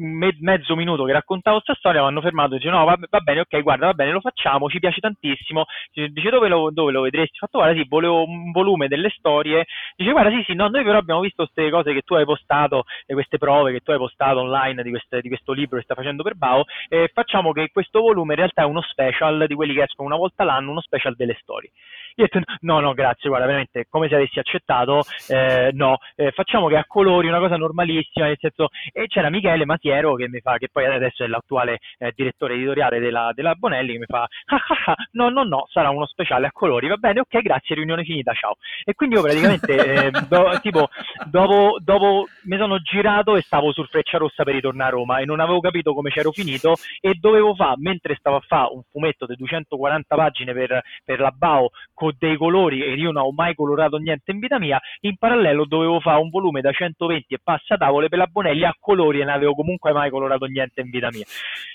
[0.00, 3.20] me- mezzo minuto che raccontavo questa storia mi hanno fermato e dice no va, va,
[3.20, 5.64] bene ok guarda va bene lo facciamo ci piace tantissimo.
[5.92, 7.36] Dice dove lo, dove lo vedresti?
[7.36, 9.66] Ho fatto guarda sì volevo un volume delle storie.
[9.96, 12.84] Dice guarda sì sì no noi però abbiamo visto queste cose che tu hai postato
[13.06, 15.94] e queste prove che tu hai postato online di, queste, di questo libro che sta
[15.94, 19.74] facendo per Bao e facciamo che questo volume in realtà è uno special di quelli
[19.74, 21.70] che escono una volta l'anno uno special delle storie.
[22.16, 26.32] Io ho detto no, no, grazie, guarda, veramente come se avessi accettato, eh, no, eh,
[26.32, 30.40] facciamo che a colori una cosa normalissima, nel senso, e c'era Michele Matiero che mi
[30.40, 34.22] fa, che poi adesso è l'attuale eh, direttore editoriale della, della, Bonelli, che mi fa,
[34.22, 37.74] ah, ah, ah, no, no, no, sarà uno speciale a colori, va bene, ok, grazie,
[37.74, 38.56] riunione finita, ciao.
[38.84, 39.74] E quindi io praticamente,
[40.06, 40.88] eh, do, tipo,
[41.26, 45.24] dopo, dopo mi sono girato e stavo sul Freccia Rossa per ritornare a Roma e
[45.24, 49.26] non avevo capito come c'ero finito e dovevo fare, mentre stavo a fare un fumetto
[49.26, 53.54] di 240 pagine per, per la BAO con dei colori e io non ho mai
[53.54, 57.76] colorato niente in vita mia, in parallelo dovevo fare un volume da 120 e passa
[57.76, 61.08] tavole per la Bonelli a colori e non avevo comunque mai colorato niente in vita
[61.10, 61.24] mia.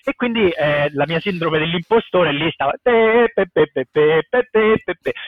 [0.04, 2.74] E quindi eh, la mia sindrome dell'impostore lì stava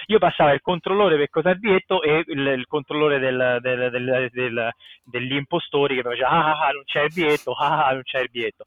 [0.05, 4.69] io passavo il controllore per Cosardietto e il, il controllore del, del, del,
[5.03, 8.65] degli impostori che faceva ah, ah non c'è il biglietto, ah, non c'è il biglietto.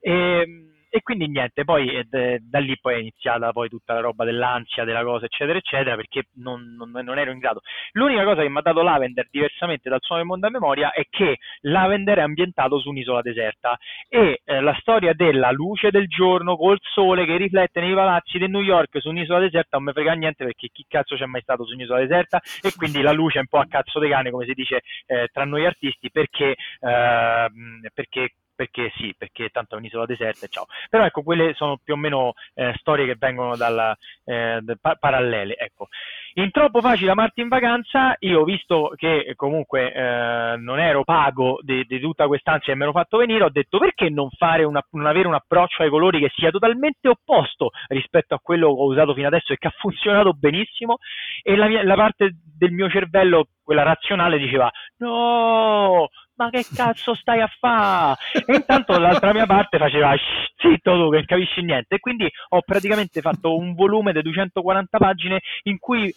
[0.00, 4.24] E, e quindi niente, poi eh, da lì poi è iniziata poi tutta la roba
[4.24, 7.60] dell'ansia, della cosa, eccetera, eccetera, perché non, non, non ero in grado.
[7.92, 11.04] L'unica cosa che mi ha dato Lavender, diversamente dal suono del mondo a memoria, è
[11.08, 13.78] che Lavender è ambientato su un'isola deserta
[14.08, 18.48] e eh, la storia della luce del giorno col sole che riflette nei palazzi di
[18.48, 21.64] New York su un'isola deserta non mi frega niente perché chi cazzo c'è mai stato
[21.64, 24.44] su un'isola deserta e quindi la luce è un po' a cazzo di cane, come
[24.46, 27.50] si dice eh, tra noi artisti, perché, eh,
[27.94, 30.66] perché perché sì, perché tanto è un'isola deserta e ciao.
[30.90, 33.96] Però ecco, quelle sono più o meno eh, storie che vengono dalla,
[34.26, 35.88] eh, pa- parallele, ecco.
[36.34, 41.86] In troppo facile amarti in vacanza, io visto che comunque eh, non ero pago di,
[42.00, 45.34] tutta quest'ansia e mi ero fatto venire, ho detto perché non, una, non avere un
[45.34, 49.54] approccio ai colori che sia totalmente opposto rispetto a quello che ho usato fino adesso
[49.54, 50.98] e che ha funzionato benissimo
[51.42, 57.14] e la, mia, la parte del mio cervello, quella razionale, diceva no, ma che cazzo
[57.14, 58.16] stai a fare?
[58.46, 60.14] E intanto dall'altra mia parte faceva
[60.56, 61.96] zitto tu che non capisci niente.
[61.96, 66.10] E quindi ho praticamente fatto un volume di 240 pagine in cui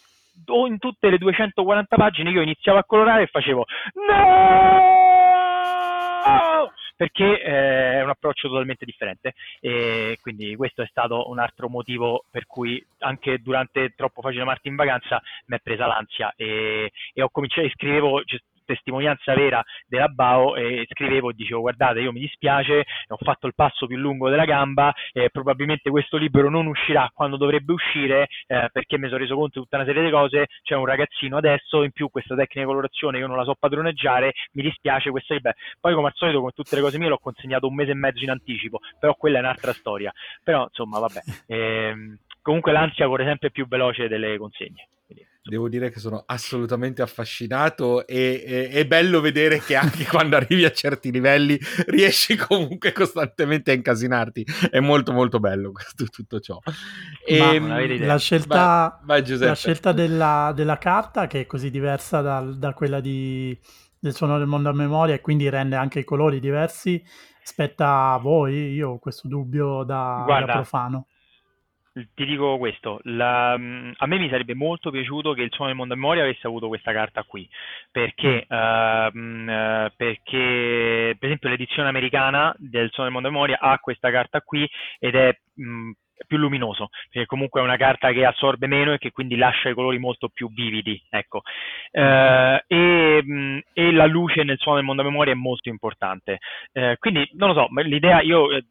[0.48, 3.66] o in tutte le 240 pagine io iniziavo a colorare e facevo
[4.08, 5.04] no!
[6.96, 12.24] perché eh, è un approccio totalmente differente e quindi questo è stato un altro motivo
[12.32, 17.22] per cui anche durante troppo facile Marti in vacanza mi è presa l'ansia e, e
[17.22, 18.24] ho cominciato, scrivevo
[18.66, 23.54] testimonianza vera della BAO e scrivevo e dicevo guardate io mi dispiace, ho fatto il
[23.56, 28.70] passo più lungo della gamba, eh, probabilmente questo libro non uscirà quando dovrebbe uscire eh,
[28.72, 31.84] perché mi sono reso conto di tutta una serie di cose, c'è un ragazzino adesso,
[31.84, 35.54] in più questa tecnica di colorazione io non la so padroneggiare, mi dispiace questo libro.
[35.80, 38.24] Poi come al solito come tutte le cose mie l'ho consegnato un mese e mezzo
[38.24, 40.12] in anticipo, però quella è un'altra storia.
[40.44, 44.88] Però insomma vabbè, ehm, comunque l'ansia corre sempre più veloce delle consegne.
[45.46, 50.64] Devo dire che sono assolutamente affascinato e, e, è bello vedere che anche quando arrivi
[50.64, 54.46] a certi livelli riesci comunque costantemente a incasinarti.
[54.72, 56.60] È molto molto bello questo, tutto ciò.
[57.26, 62.22] E, ehm, la scelta, vai, vai la scelta della, della, carta che è così diversa
[62.22, 63.58] da, da quella di,
[64.00, 67.04] del suono del mondo a memoria e quindi rende anche i colori diversi.
[67.44, 71.08] Spetta a voi, io ho questo dubbio da, Guarda, da profano
[72.16, 75.78] ti dico questo, la, mm, a me mi sarebbe molto piaciuto che il suono del
[75.78, 77.48] mondo a memoria avesse avuto questa carta qui,
[77.92, 83.78] perché, uh, uh, perché per esempio l'edizione americana del suono del mondo a memoria ha
[83.80, 84.68] questa carta qui
[85.00, 85.92] ed è mh,
[86.28, 89.74] più luminoso, perché comunque è una carta che assorbe meno e che quindi lascia i
[89.74, 91.02] colori molto più vividi.
[91.10, 91.42] Ecco.
[91.92, 96.40] Eh, e, e, la luce nel suono del mondo a memoria è molto importante.
[96.72, 98.64] Eh, quindi non lo so, l'idea, io eh,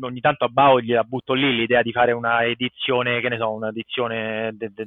[0.00, 3.50] ogni tanto a Bao gliela butto lì l'idea di fare una edizione, che ne so,
[3.52, 4.84] un'edizione de, de,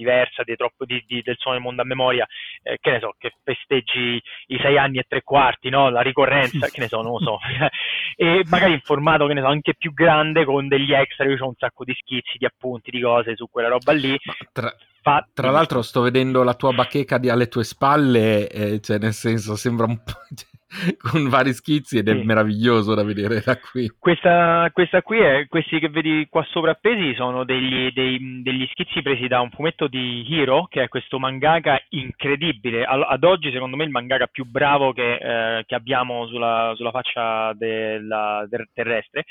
[0.00, 2.26] diversa di troppo, di, di, del suono del mondo a memoria,
[2.62, 5.90] eh, che ne so, che festeggi i sei anni e tre quarti, no?
[5.90, 7.38] la ricorrenza, che ne so, non lo so,
[8.16, 11.48] e magari in formato, che ne so, anche più grande con degli extra, io ho
[11.48, 14.16] un sacco di schizzi, di appunti, di cose su quella roba lì.
[14.52, 14.74] Tra.
[15.02, 19.56] Tra l'altro sto vedendo la tua bacheca di alle tue spalle, eh, cioè nel senso
[19.56, 20.12] sembra un po'
[20.98, 22.22] con vari schizzi ed è sì.
[22.24, 23.90] meraviglioso da vedere da qui.
[23.98, 29.02] Questa, questa, qui è, questi che vedi qua sopra appesi sono degli, dei, degli, schizzi
[29.02, 32.84] presi da un fumetto di Hiro, che è questo mangaka incredibile.
[32.84, 36.90] Ad, ad oggi secondo me il mangaka più bravo che, eh, che abbiamo sulla, sulla
[36.90, 39.24] faccia della, del terrestre,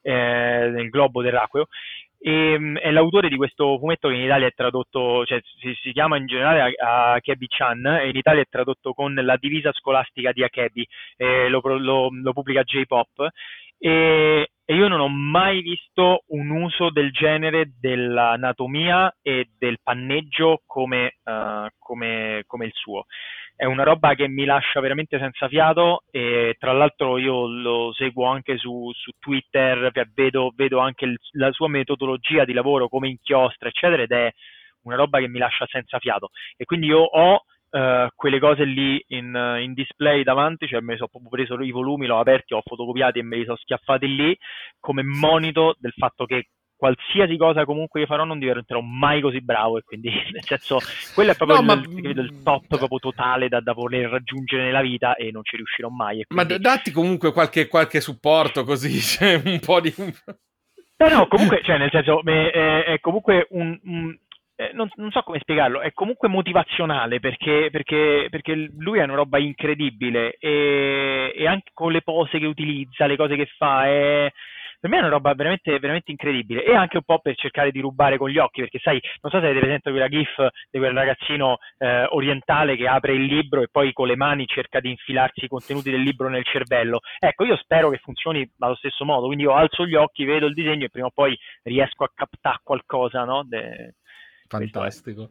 [0.00, 1.66] eh, nel globo terracqueo
[2.18, 5.92] e, ehm, è l'autore di questo fumetto che in Italia è tradotto, cioè si, si
[5.92, 10.86] chiama in generale Akebi-chan e in Italia è tradotto con La divisa scolastica di Akebi,
[11.16, 13.28] eh, lo, lo, lo, pubblica J-Pop.
[13.78, 20.62] E, e, io non ho mai visto un uso del genere dell'anatomia e del panneggio
[20.66, 23.04] come, uh, come, come il suo
[23.56, 28.26] è una roba che mi lascia veramente senza fiato e tra l'altro io lo seguo
[28.26, 33.68] anche su, su Twitter, vedo, vedo, anche il, la sua metodologia di lavoro, come inchiostra,
[33.68, 34.30] eccetera, ed è
[34.82, 36.28] una roba che mi lascia senza fiato.
[36.54, 40.96] E quindi io ho uh, quelle cose lì in, in, display davanti, cioè me ne
[40.98, 44.36] sono proprio preso i volumi, l'ho aperti, ho fotocopiati e me li sono schiaffati lì
[44.78, 49.78] come monito del fatto che qualsiasi cosa comunque io farò non diventerò mai così bravo
[49.78, 50.78] e quindi nel senso
[51.14, 52.08] quello è proprio no, il, ma...
[52.08, 56.24] il, top proprio totale da, da, voler raggiungere nella vita e non ci riuscirò mai
[56.24, 56.52] quindi...
[56.52, 61.78] ma datti comunque qualche, qualche supporto così cioè un po' di no no comunque cioè
[61.78, 64.16] nel senso è, è comunque un, un
[64.58, 69.16] eh, non, non, so come spiegarlo, è comunque motivazionale perché, perché, perché lui è una
[69.16, 74.32] roba incredibile e, e, anche con le pose che utilizza, le cose che fa, è,
[74.86, 77.80] per me è una roba veramente, veramente incredibile e anche un po' per cercare di
[77.80, 80.92] rubare con gli occhi perché sai, non so se avete presente quella gif di quel
[80.92, 85.44] ragazzino eh, orientale che apre il libro e poi con le mani cerca di infilarsi
[85.44, 89.42] i contenuti del libro nel cervello ecco io spero che funzioni allo stesso modo quindi
[89.44, 93.24] io alzo gli occhi, vedo il disegno e prima o poi riesco a captare qualcosa
[93.24, 93.42] no?
[93.44, 93.94] De
[94.48, 95.30] Fantastico.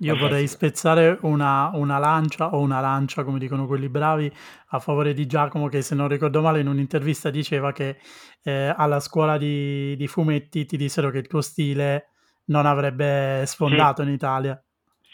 [0.00, 4.32] Io vorrei spezzare una, una, lancia o una lancia, come dicono quelli bravi,
[4.68, 7.98] a favore di Giacomo che se non ricordo male in un'intervista diceva che
[8.42, 12.10] eh, alla scuola di, di, fumetti ti dissero che il tuo stile
[12.46, 14.08] non avrebbe sfondato sì.
[14.08, 14.64] in Italia.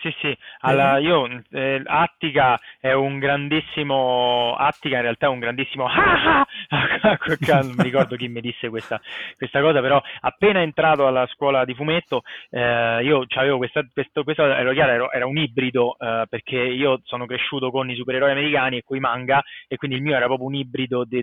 [0.01, 5.85] Sì, sì, Alla, io, eh, Attica è un grandissimo, Attica in realtà è un grandissimo,
[5.93, 7.19] ah, ah,
[7.61, 8.99] non mi ricordo chi mi disse questa,
[9.37, 14.43] questa, cosa, però appena entrato alla scuola di fumetto, eh, io avevo questa, questo, questo
[14.43, 18.83] chiaro, ero, era un ibrido, eh, perché io sono cresciuto con i supereroi americani e
[18.83, 21.23] con i manga, e quindi il mio era proprio un ibrido di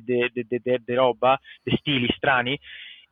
[0.93, 2.59] roba, di stili strani,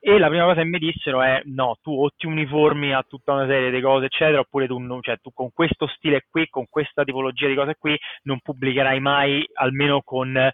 [0.07, 3.33] e la prima cosa che mi dissero è no, tu o ti uniformi a tutta
[3.33, 6.67] una serie di cose eccetera oppure tu, non, cioè, tu con questo stile qui, con
[6.69, 10.51] questa tipologia di cose qui non pubblicherai mai almeno con eh,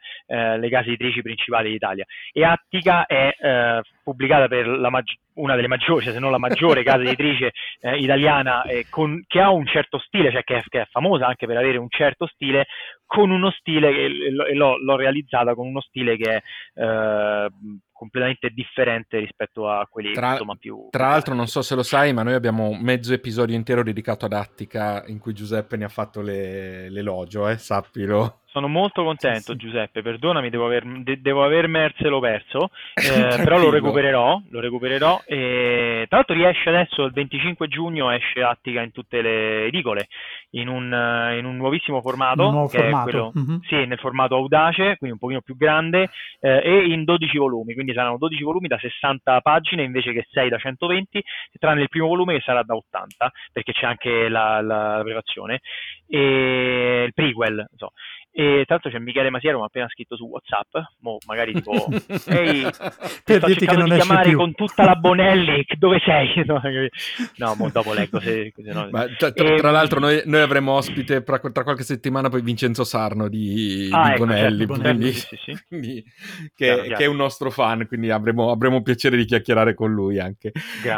[0.57, 6.05] le case editrici principali d'Italia e Attica è eh, pubblicata per mag- una delle maggiori,
[6.05, 10.31] cioè se non la maggiore casa editrice eh, italiana con, che ha un certo stile,
[10.31, 12.67] cioè che è, che è, famosa anche per avere un certo stile,
[13.05, 14.07] con uno stile che
[14.53, 16.41] l'ho, l'ho realizzata con uno stile che è
[16.81, 17.49] eh,
[18.01, 20.87] completamente differente rispetto a quelli tra, insomma più...
[20.89, 24.33] Tra l'altro non so se lo sai, ma noi abbiamo mezzo episodio intero dedicato ad
[24.33, 28.40] Attica in cui Giuseppe ne ha fatto le, l'elogio, eh, sappilo.
[28.51, 29.65] Sono molto contento, sì, sì.
[29.65, 30.01] Giuseppe.
[30.01, 34.41] Perdonami, devo, aver, de, devo avermerselo perso, eh, però lo recupererò.
[34.49, 35.21] Lo recupererò.
[35.25, 40.07] E, tra l'altro, riesce adesso il 25 giugno esce Attica in tutte le edicole
[40.51, 40.85] in un,
[41.37, 43.03] in un nuovissimo formato, un che formato.
[43.03, 43.57] quello, mm-hmm.
[43.67, 46.09] sì, nel formato audace, quindi un pochino più grande,
[46.41, 47.73] eh, e in 12 volumi.
[47.73, 51.23] Quindi saranno 12 volumi da 60 pagine invece che 6 da 120,
[51.57, 55.61] tranne il primo volume che sarà da 80, perché c'è anche la, la, la privazione,
[56.07, 57.65] e il prequel.
[57.77, 57.93] So.
[58.33, 61.71] E tra l'altro c'è Michele Masiero mi ha appena scritto su WhatsApp, mo magari tipo
[62.27, 62.63] ehi,
[63.25, 64.37] ti sto cercando di chiamare più.
[64.37, 66.29] con tutta la Bonelli, dove sei?
[66.51, 66.59] No,
[67.37, 68.87] no mo dopo leggo se, se no.
[68.91, 72.41] Ma, tra, tra, e, tra, l'altro noi, noi, avremo ospite tra, tra, qualche settimana poi
[72.41, 75.63] Vincenzo Sarno di, ah, di ecco, Bonelli, certo, Bonelli quindi, sì, sì.
[75.67, 76.97] Quindi, che, chiaro, chiaro.
[76.97, 80.51] che, è un nostro fan, quindi avremo, avremo piacere di chiacchierare con lui anche.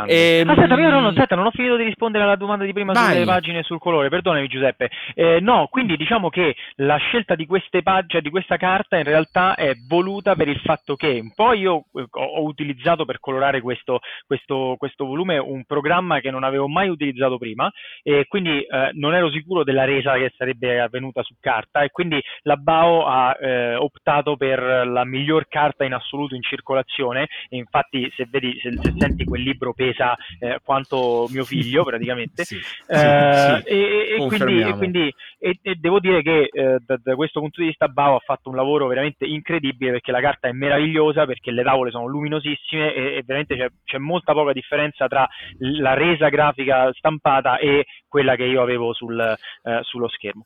[0.07, 2.93] E, ehm, aspetta, io non, aspetta, non ho finito di rispondere alla domanda di prima
[2.95, 4.89] sulle pagine sul colore, perdonami Giuseppe.
[5.13, 9.03] Eh, no, quindi diciamo che la scelta scelta di queste pagine, di questa carta in
[9.03, 13.61] realtà è voluta per il fatto che un po' io eh, ho, utilizzato per colorare
[13.61, 17.71] questo, questo, questo, volume un programma che non avevo mai utilizzato prima
[18.03, 22.21] e quindi eh, non ero sicuro della resa che sarebbe avvenuta su carta e quindi
[22.41, 27.27] la BAO ha eh, optato per la miglior carta in assoluto in circolazione.
[27.49, 32.43] E infatti se vedi, se, se senti quel libro pesa eh, quanto mio figlio praticamente.
[32.43, 32.55] Sì,
[32.87, 37.41] eh, sì, e, e, quindi, e, quindi e, devo dire che eh, da, da, questo
[37.41, 41.25] punto di vista BAO ha fatto un lavoro veramente incredibile perché la carta è meravigliosa
[41.25, 45.27] perché le tavole sono luminosissime e, veramente c'è, c'è molta poca differenza tra
[45.57, 50.45] la resa grafica stampata e quella che io avevo sul, eh, sullo schermo.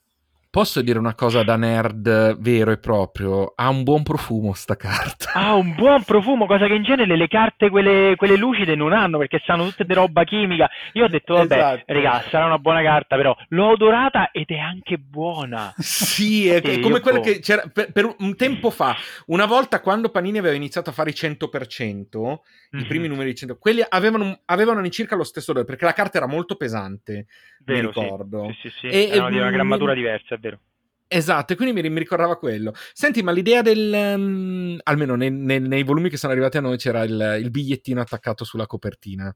[0.58, 3.54] Posso dire una cosa da nerd vero e proprio?
[3.56, 5.34] Ha un buon profumo sta carta.
[5.34, 9.20] Ha un buon profumo, cosa che in genere le carte, quelle, quelle lucide, non hanno
[9.20, 10.68] perché sanno tutte di roba chimica.
[10.94, 11.94] Io ho detto, vabbè, esatto.
[11.94, 15.76] raga, sarà una buona carta, però l'ho odorata ed è anche buona.
[15.78, 18.96] Sì, è sì, come quella che c'era per, per, un tempo fa.
[19.28, 22.84] Una volta quando Panini aveva iniziato a fare i 100%, mm-hmm.
[22.84, 23.12] i primi mhm.
[23.12, 26.56] numeri di 100, quelli avevano, avevano all'incirca lo stesso odore perché la carta era molto
[26.56, 27.28] pesante,
[27.60, 28.48] Vero, mi ricordo.
[28.48, 28.96] Sì, sì, sì, sì.
[28.96, 30.47] E, erano di una grammatura diversa, è vero.
[31.10, 32.74] Esatto, e quindi mi, mi, ricordava quello.
[32.94, 33.92] Senti, ma l'idea del...
[33.94, 38.02] Um, almeno nei, nei, nei, volumi che sono arrivati a noi c'era il, il bigliettino
[38.02, 39.34] attaccato sulla copertina.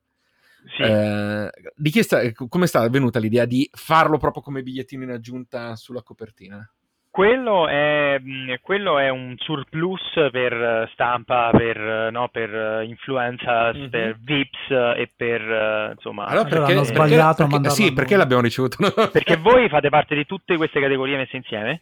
[0.76, 0.84] Sì.
[0.84, 5.76] Eh, di chi sta, come sta venuta l'idea di farlo proprio come bigliettino in aggiunta
[5.76, 6.70] sulla copertina?
[7.12, 13.90] Quello è, mm, quello è, un surplus per stampa, per, no, per influenza, mm-hmm.
[13.90, 16.26] per VIPs e per insomma.
[16.26, 18.78] Allora perché, hanno sbagliato perché, perché, sì, perché l'abbiamo ricevuto?
[19.12, 21.82] perché voi fate parte di tutte queste categorie messe insieme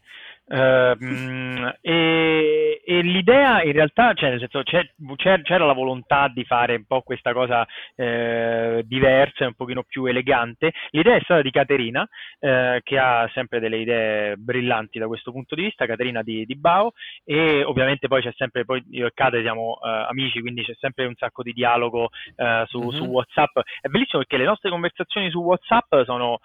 [0.52, 6.86] Uh, e, e, l'idea in realtà, cioè nel senso, c'era la volontà di fare un
[6.88, 10.72] po' questa cosa eh, diversa, un pochino più elegante.
[10.89, 12.08] L'idea è stata di Caterina,
[12.39, 16.56] eh, che ha sempre delle idee brillanti da questo punto di vista, Caterina di, di
[16.56, 16.93] Bao,
[17.24, 21.06] e ovviamente poi c'è sempre, poi io e Cate siamo uh, amici, quindi c'è sempre
[21.06, 22.06] un sacco di dialogo
[22.38, 22.89] uh, su, mm-hmm.
[22.89, 23.60] su, WhatsApp.
[23.82, 26.39] È bellissimo perché le nostre conversazioni su WhatsApp sono,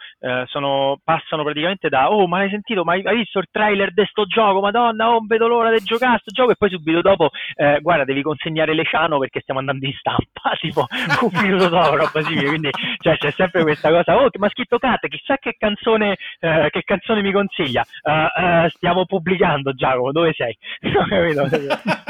[0.47, 4.07] sono, passano praticamente da, oh ma hai sentito, ma hai, hai visto il trailer de
[4.07, 7.79] sto gioco, madonna, oh, vedo l'ora di giocare sto gioco e poi subito dopo, eh,
[7.81, 10.87] guarda, devi consegnare Leciano perché stiamo andando in stampa, tipo
[11.21, 14.79] un minuto dopo, roba simile, quindi cioè, c'è sempre questa cosa, oh, mi ha scritto
[14.79, 20.33] Kat, chissà che canzone, eh, che canzone mi consiglia, uh, uh, stiamo pubblicando Giacomo, dove
[20.35, 20.57] sei?
[20.93, 21.43] no, capito?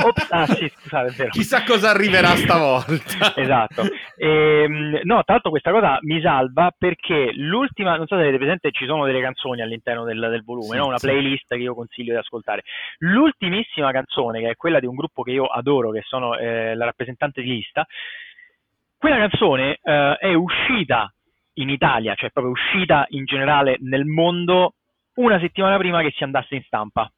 [0.05, 1.31] Ops, ah sì, scusate, è vero.
[1.31, 3.35] Chissà cosa arriverà stavolta.
[3.37, 3.83] esatto.
[4.17, 8.39] E, ehm, no, tra l'altro questa cosa mi salva perché l'ultima, non so se avete
[8.39, 10.87] presente, ci sono delle canzoni all'interno del, del volume, sì, no?
[10.87, 11.07] una sì.
[11.07, 12.63] playlist che io consiglio di ascoltare.
[12.99, 16.85] L'ultimissima canzone, che è quella di un gruppo che io adoro, che sono eh, la
[16.85, 17.87] rappresentante di lista,
[18.97, 21.13] quella canzone eh, è uscita
[21.55, 24.75] in Italia, cioè proprio uscita in generale nel mondo
[25.15, 27.11] una settimana prima che si andasse in stampa.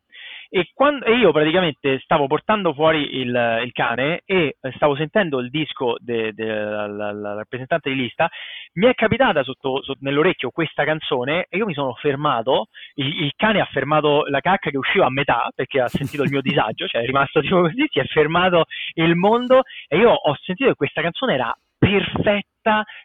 [0.49, 5.51] E, quando, e, io praticamente stavo portando fuori il, il cane e stavo sentendo il
[5.51, 8.29] disco della rappresentante di lista,
[8.75, 13.33] mi è capitata sotto, sotto, nell'orecchio questa canzone e io mi sono fermato, il, il,
[13.37, 16.87] cane ha fermato la cacca che usciva a metà perché ha sentito il mio disagio,
[16.87, 20.77] cioè è rimasto tipo così, si è fermato il mondo e io ho sentito che
[20.77, 22.41] questa canzone era perfetta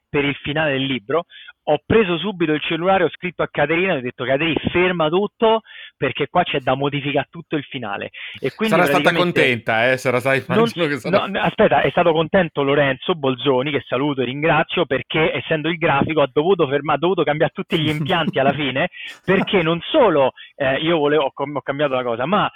[0.10, 1.26] per il finale del libro.
[1.66, 5.62] Ho preso subito il cellulare, ho scritto a Caterina e ho detto Caterina ferma tutto
[5.96, 8.10] perché qua c'è da modificare tutto il finale.
[8.40, 9.98] E quindi Sarà stata contenta, eh?
[9.98, 10.56] Sarà stata...
[10.56, 11.28] Non, sarà...
[11.28, 16.22] no, aspetta, è stato contento Lorenzo Bolzoni, che saluto e ringrazio, perché essendo il grafico
[16.22, 18.90] ha dovuto, fermare, ha dovuto cambiare tutti gli impianti alla fine,
[19.24, 22.52] perché non solo eh, io volevo, ho, ho cambiato la cosa, ma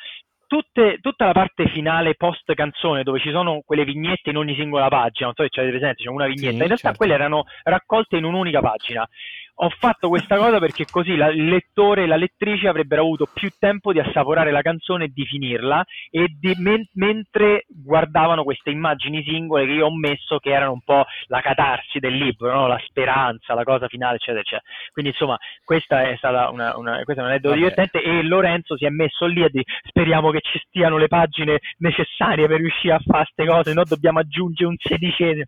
[0.48, 4.88] tutte, tutta la parte finale post canzone dove ci sono quelle vignette in ogni singola
[4.88, 6.98] pagina, non so se avete presente, c'è una vignetta, sì, in realtà certo.
[6.98, 9.08] quelle erano raccolte in un'unica pagina
[9.58, 13.49] ho fatto questa cosa perché così la, il lettore e la lettrice avrebbero avuto più
[13.58, 19.24] tempo di assaporare la canzone e di finirla e di, men- mentre guardavano queste immagini
[19.24, 22.68] singole che io ho messo che erano un po' la catarsi del libro, no?
[22.68, 24.64] la speranza, la cosa finale eccetera eccetera.
[24.91, 28.86] Quindi insomma questa è stata una, una, questo è un aneddoto divertente e Lorenzo si
[28.86, 32.99] è messo lì a dire speriamo che ci stiano le pagine necessarie per riuscire a
[32.99, 35.45] fare queste cose, no dobbiamo aggiungere un sedicesimo,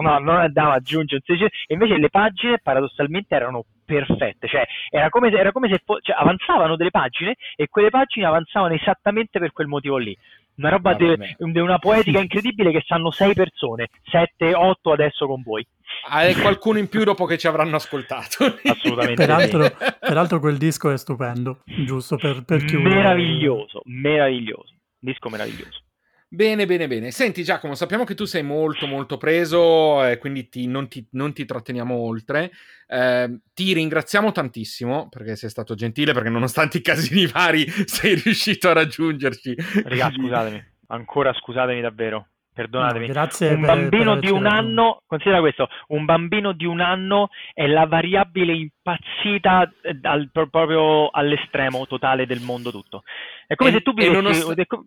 [0.00, 3.47] no non andiamo ad aggiungere un sedicesimo e invece le pagine paradossalmente erano
[3.88, 7.88] perfette, cioè era come se, era come se fo- cioè, avanzavano delle pagine e quelle
[7.88, 10.14] pagine avanzavano esattamente per quel motivo lì.
[10.56, 15.40] Una roba di de- una poetica incredibile che sanno sei persone, sette, otto adesso con
[15.42, 15.66] voi.
[16.08, 18.44] Ah, e qualcuno in più dopo che ci avranno ascoltato.
[18.68, 19.24] Assolutamente.
[19.24, 22.96] peraltro, peraltro, quel disco è stupendo, giusto per, per chiudere.
[22.96, 24.74] Meraviglioso, meraviglioso.
[24.98, 25.82] Disco meraviglioso.
[26.30, 27.10] Bene, bene, bene.
[27.10, 31.32] Senti Giacomo, sappiamo che tu sei molto molto preso e quindi ti, non, ti, non,
[31.32, 32.50] ti, tratteniamo oltre.
[32.86, 38.68] Eh, ti ringraziamo tantissimo perché sei stato gentile, perché nonostante i casini vari sei riuscito
[38.68, 39.54] a raggiungerci.
[39.84, 42.28] Raga, scusatemi, ancora scusatemi davvero.
[42.58, 46.64] Perdonatemi, no, grazie un per, bambino per di un anno, considera questo, un bambino di
[46.64, 49.70] un anno è la variabile impazzita
[50.02, 53.04] al, proprio all'estremo totale del mondo tutto.
[53.46, 54.42] È come e, se tu vivessi...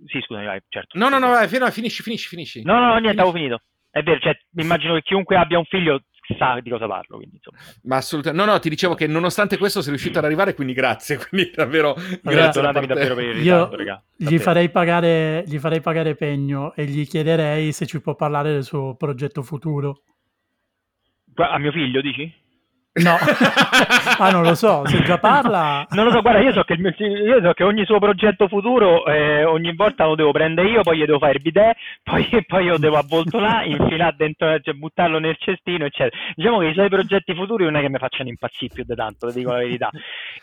[0.07, 0.97] Sì, scusami, vai, certo.
[0.97, 2.61] No, no, no, vai, finisci, finisci, finisci.
[2.63, 3.61] No, no, no, niente, avevo finito.
[3.89, 6.01] È vero, cioè, immagino che chiunque abbia un figlio
[6.37, 7.17] sa di cosa parlo.
[7.17, 7.39] Quindi,
[7.83, 11.17] Ma assolutamente, no, no, ti dicevo che nonostante questo sei riuscito ad arrivare, quindi grazie,
[11.29, 12.21] quindi davvero grazie.
[12.21, 14.03] Perdonatemi davvero per il ritardo, Io raga.
[14.15, 18.63] Gli farei, pagare, gli farei pagare pegno e gli chiederei se ci può parlare del
[18.63, 20.03] suo progetto futuro.
[21.35, 22.40] A mio figlio, dici?
[22.93, 23.15] No,
[24.19, 25.87] ah, non lo so, se già parla.
[25.91, 29.05] Non lo so, guarda, io so che, mio, io so che ogni suo progetto futuro
[29.05, 32.65] eh, ogni volta lo devo prendere io, poi gli devo fare il bidet, poi, poi
[32.65, 36.21] io devo avvoltolare, infilare dentro, cioè buttarlo nel cestino, eccetera.
[36.35, 39.31] Diciamo che i suoi progetti futuri non è che mi facciano impazzire più di tanto,
[39.31, 39.89] ti dico la verità.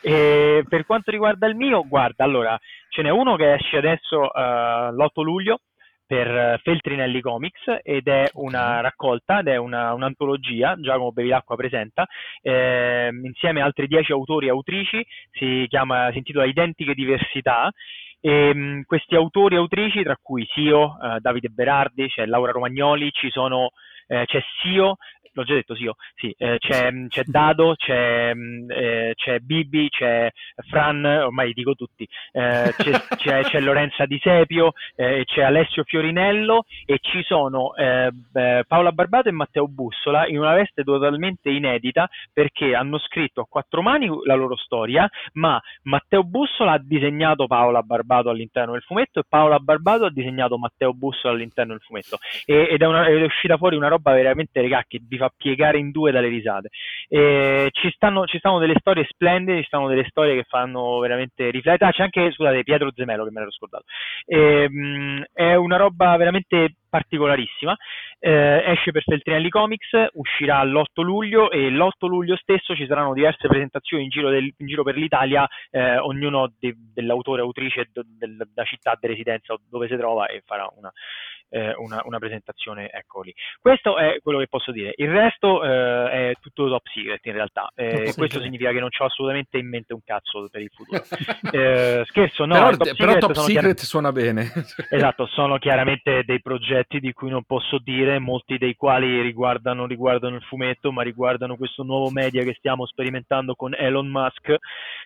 [0.00, 4.90] E per quanto riguarda il mio, guarda, allora, ce n'è uno che esce adesso uh,
[4.94, 5.60] l'8 luglio,
[6.08, 12.06] per Feltrinelli Comics ed è una raccolta ed è una, un'antologia, Giacomo Bevilacqua presenta,
[12.40, 17.70] eh, insieme a altri dieci autori e autrici, si, chiama, si intitola Identiche Diversità,
[18.20, 23.10] e, mh, questi autori e autrici, tra cui Sio, eh, Davide Berardi, c'è Laura Romagnoli,
[23.12, 23.72] ci sono,
[24.06, 24.96] eh, c'è Sio,
[25.38, 28.32] l'ho già detto sì, io, sì eh, c'è, c'è, Dado, c'è,
[28.68, 30.30] eh, c'è, Bibi, c'è
[30.68, 36.98] Fran, ormai dico tutti, eh, c'è, c'è, Lorenza Di Sepio, eh, c'è Alessio Fiorinello e
[37.00, 38.10] ci sono eh,
[38.66, 43.82] Paola Barbato e Matteo Bussola in una veste totalmente inedita perché hanno scritto a quattro
[43.82, 49.24] mani la loro storia, ma Matteo Bussola ha disegnato Paola Barbato all'interno del fumetto e
[49.28, 52.18] Paola Barbato ha disegnato Matteo Bussola all'interno del fumetto.
[52.44, 55.78] E, ed è, una, è uscita fuori una roba veramente, regà, che vi fa piegare
[55.78, 56.68] in due dalle risate.
[57.08, 61.50] E ci, stanno, ci stanno delle storie splendide, ci stanno delle storie che fanno veramente
[61.50, 61.90] riflettere.
[61.90, 63.84] Ah, c'è anche, scusate, Pietro Zemelo che me l'ero scordato.
[64.24, 67.76] E, mh, è una roba veramente particolarissima.
[68.18, 73.48] Eh, esce per Feltrinelli Comics, uscirà l'8 luglio e l'8 luglio stesso ci saranno diverse
[73.48, 78.64] presentazioni in giro, del, in giro per l'Italia, eh, ognuno de, dell'autore, autrice, de, della
[78.64, 80.92] città di residenza dove si trova e farà una,
[81.50, 83.34] eh, una, una, presentazione ecco lì.
[83.60, 84.92] Questo è quello che posso dire.
[84.96, 87.70] Il resto eh, è tutto top secret in realtà.
[87.74, 91.02] Eh, questo significa che non ho assolutamente in mente un cazzo per il futuro.
[92.04, 92.54] Scherzo, no.
[92.54, 94.50] Però top però secret, top secret chiar- suona bene.
[94.90, 100.36] esatto, sono chiaramente dei progetti di cui non posso dire, molti dei quali riguardano, riguardano
[100.36, 104.56] il fumetto, ma riguardano questo nuovo media che stiamo sperimentando con Elon Musk.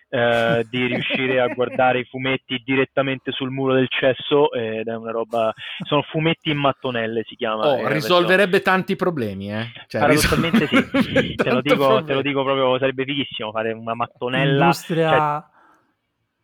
[0.09, 5.09] Eh, di riuscire a guardare i fumetti direttamente sul muro del cesso ed è una
[5.09, 5.51] roba
[5.87, 9.71] sono fumetti in mattonelle si chiama oh, risolverebbe tanti problemi eh?
[9.87, 13.95] cioè, paradossalmente risol- sì te lo, dico, te lo, dico, proprio sarebbe fighissimo fare una
[13.95, 15.43] mattonella l'industria, cioè...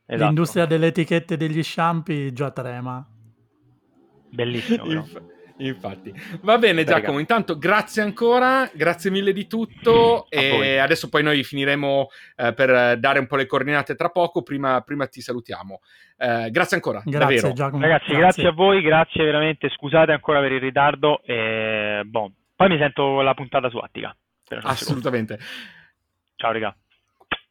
[0.07, 0.25] esatto.
[0.25, 3.07] l'industria delle etichette degli shampoo già trema
[4.29, 5.27] bellissimo
[5.59, 11.43] Infatti, va bene Giacomo, intanto grazie ancora, grazie mille di tutto e adesso poi noi
[11.43, 12.07] finiremo
[12.37, 15.81] eh, per dare un po' le coordinate tra poco, prima, prima ti salutiamo.
[16.17, 17.53] Eh, grazie ancora, grazie, davvero.
[17.53, 18.21] Giacomo, Ragazzi, grazie.
[18.21, 18.47] grazie.
[18.47, 23.33] a voi, grazie veramente, scusate ancora per il ritardo e bon, poi mi sento la
[23.33, 24.15] puntata su Attica.
[24.61, 25.37] Assolutamente.
[26.35, 26.73] Ciao raga,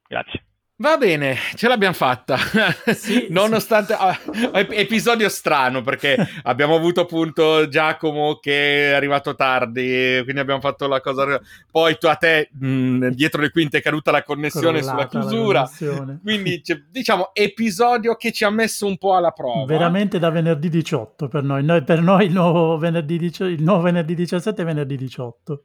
[0.06, 0.47] grazie.
[0.80, 2.36] Va bene, ce l'abbiamo fatta.
[2.94, 4.00] Sì, Nonostante sì.
[4.00, 10.86] Ah, episodio strano perché abbiamo avuto appunto Giacomo che è arrivato tardi, quindi abbiamo fatto
[10.86, 11.40] la cosa.
[11.68, 15.62] Poi tu a te mh, dietro le quinte è caduta la connessione Crollata sulla chiusura.
[15.62, 16.20] Connessione.
[16.22, 19.64] Quindi diciamo episodio che ci ha messo un po' alla prova.
[19.64, 21.64] Veramente da venerdì 18 per noi.
[21.64, 25.62] noi per noi il nuovo venerdì, il nuovo venerdì 17 è venerdì 18.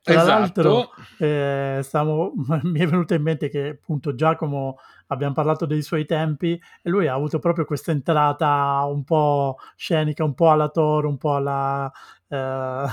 [0.00, 0.28] Tra esatto.
[0.28, 2.32] l'altro, eh, stavo,
[2.64, 4.76] mi è venuto in mente che appunto Giacomo
[5.08, 10.24] abbiamo parlato dei suoi tempi e lui ha avuto proprio questa entrata un po' scenica,
[10.24, 11.90] un po' alla Toro, un po' alla
[12.28, 12.86] uh,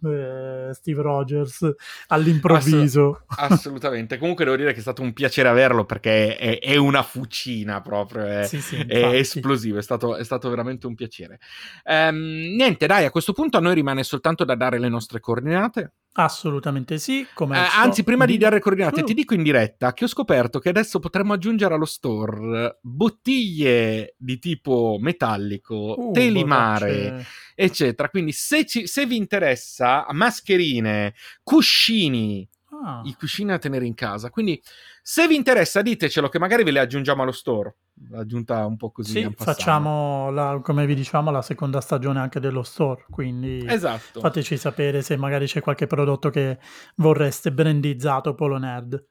[0.72, 1.74] Steve Rogers
[2.08, 3.24] all'improvviso.
[3.26, 4.18] Assolut- assolutamente.
[4.18, 8.24] Comunque devo dire che è stato un piacere averlo perché è, è una fucina proprio,
[8.24, 11.38] è, sì, sì, è esplosivo, è stato, è stato, veramente un piacere.
[11.84, 15.92] Um, niente, dai, a questo punto a noi rimane soltanto da dare le nostre coordinate.
[16.12, 17.20] Assolutamente sì.
[17.20, 19.04] Eh, anzi, prima di dare le coordinate, uh.
[19.04, 24.38] ti dico in diretta che ho scoperto che adesso potremmo aggiungere allo store bottiglie di
[24.40, 28.08] tipo metallico, uh, telimare, eccetera.
[28.08, 32.46] Quindi, se, ci, se vi interessa, mascherine, cuscini,
[32.82, 33.02] Ah.
[33.04, 34.30] I cuscini da tenere in casa.
[34.30, 34.60] Quindi,
[35.02, 37.76] se vi interessa, ditecelo che magari ve le aggiungiamo allo store.
[38.12, 39.22] Aggiunta un po' così.
[39.22, 43.04] Sì, facciamo, la, come vi diciamo, la seconda stagione anche dello store.
[43.10, 44.20] Quindi esatto.
[44.20, 46.58] fateci sapere se magari c'è qualche prodotto che
[46.96, 49.04] vorreste brandizzato Polo Nerd.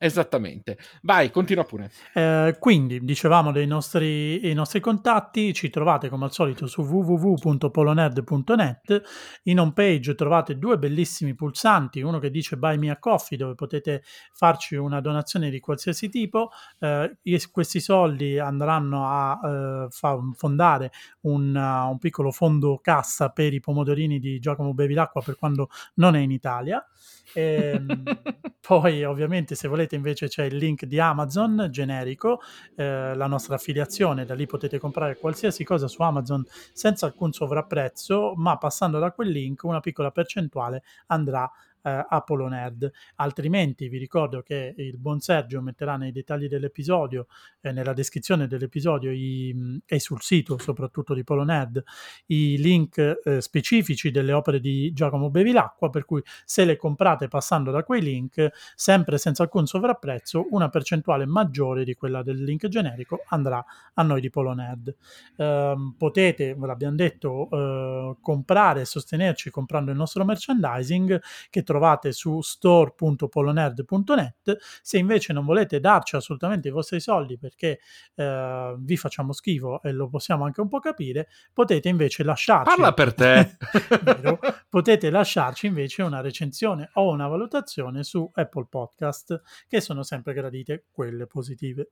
[0.00, 0.78] Esattamente.
[1.02, 1.90] Vai, continua pure.
[2.14, 9.02] Eh, quindi, dicevamo dei nostri, nostri, contatti, ci trovate come al solito su www.polonerd.net.
[9.44, 13.56] In home page trovate due bellissimi pulsanti, uno che dice Buy Me a Coffee, dove
[13.56, 16.50] potete farci una donazione di qualsiasi tipo.
[16.78, 17.16] Eh,
[17.50, 19.88] questi soldi andranno a eh,
[20.36, 20.92] fondare
[21.22, 26.14] un, uh, un piccolo fondo cassa per i pomodorini di Giacomo Bevilacqua per quando non
[26.14, 26.86] è in Italia.
[27.34, 27.86] Ehm,
[28.60, 32.40] poi ovviamente se volete invece c'è il link di Amazon generico,
[32.74, 38.34] eh, la nostra affiliazione, da lì potete comprare qualsiasi cosa su Amazon senza alcun sovrapprezzo,
[38.36, 41.50] ma passando da quel link una piccola percentuale andrà
[41.82, 42.90] eh, Apollo Nerd.
[43.16, 47.26] Altrimenti vi ricordo che il buon Sergio metterà nei dettagli dell'episodio,
[47.60, 51.82] eh, nella descrizione dell'episodio i, mm, e sul sito soprattutto di Polo Nerd
[52.26, 57.70] i link eh, specifici delle opere di Giacomo Bevilacqua, per cui se le comprate passando
[57.70, 63.22] da quei link, sempre senza alcun sovrapprezzo, una percentuale maggiore di quella del link generico
[63.28, 64.94] andrà a noi di Polo Nerd.
[65.36, 71.20] Ehm, potete, ve l'abbiamo detto, eh, comprare e sostenerci comprando il nostro merchandising
[71.50, 74.56] che trovate su store.polonerd.net.
[74.80, 77.80] Se invece non volete darci assolutamente i vostri soldi perché
[78.14, 82.74] eh, vi facciamo schifo e lo possiamo anche un po' capire, potete invece lasciarci.
[82.74, 83.58] Parla per te.
[84.02, 84.38] vero,
[84.70, 90.86] potete lasciarci invece una recensione o una valutazione su Apple Podcast, che sono sempre gradite
[90.90, 91.90] quelle positive.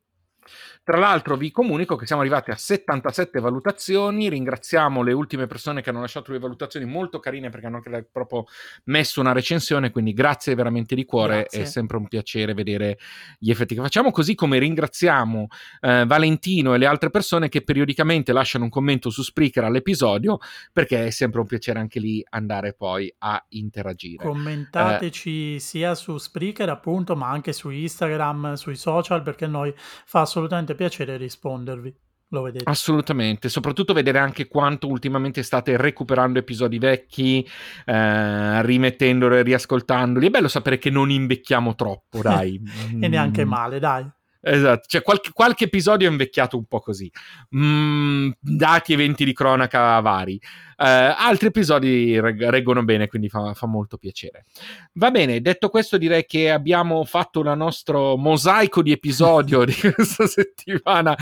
[0.83, 5.91] Tra l'altro vi comunico che siamo arrivati a 77 valutazioni, ringraziamo le ultime persone che
[5.91, 8.45] hanno lasciato le valutazioni molto carine perché hanno proprio
[8.85, 11.63] messo una recensione, quindi grazie veramente di cuore, grazie.
[11.63, 12.99] è sempre un piacere vedere
[13.39, 15.47] gli effetti che facciamo, così come ringraziamo
[15.81, 20.39] eh, Valentino e le altre persone che periodicamente lasciano un commento su Spreaker all'episodio
[20.73, 24.25] perché è sempre un piacere anche lì andare poi a interagire.
[24.25, 30.25] Commentateci eh, sia su Spreaker appunto, ma anche su Instagram, sui social perché noi fa
[30.37, 31.95] assolutamente piacere rispondervi.
[32.31, 32.69] Lo vedete.
[32.69, 37.47] Assolutamente, soprattutto vedere anche quanto ultimamente state recuperando episodi vecchi,
[37.85, 40.27] eh, rimettendoli, riascoltandoli.
[40.27, 42.61] È bello sapere che non invecchiamo troppo, dai.
[43.01, 43.49] e neanche mm.
[43.49, 44.11] male, dai.
[44.49, 47.11] Esatto, cioè qualche, qualche, episodio è invecchiato un po' così,
[47.57, 50.41] mm, dati eventi di cronaca vari.
[50.79, 54.45] Uh, altri episodi reg- reggono bene, quindi fa, fa, molto piacere.
[54.93, 60.27] Va bene, detto questo, direi che abbiamo fatto il nostro mosaico di episodio di questa
[60.27, 61.17] settimana.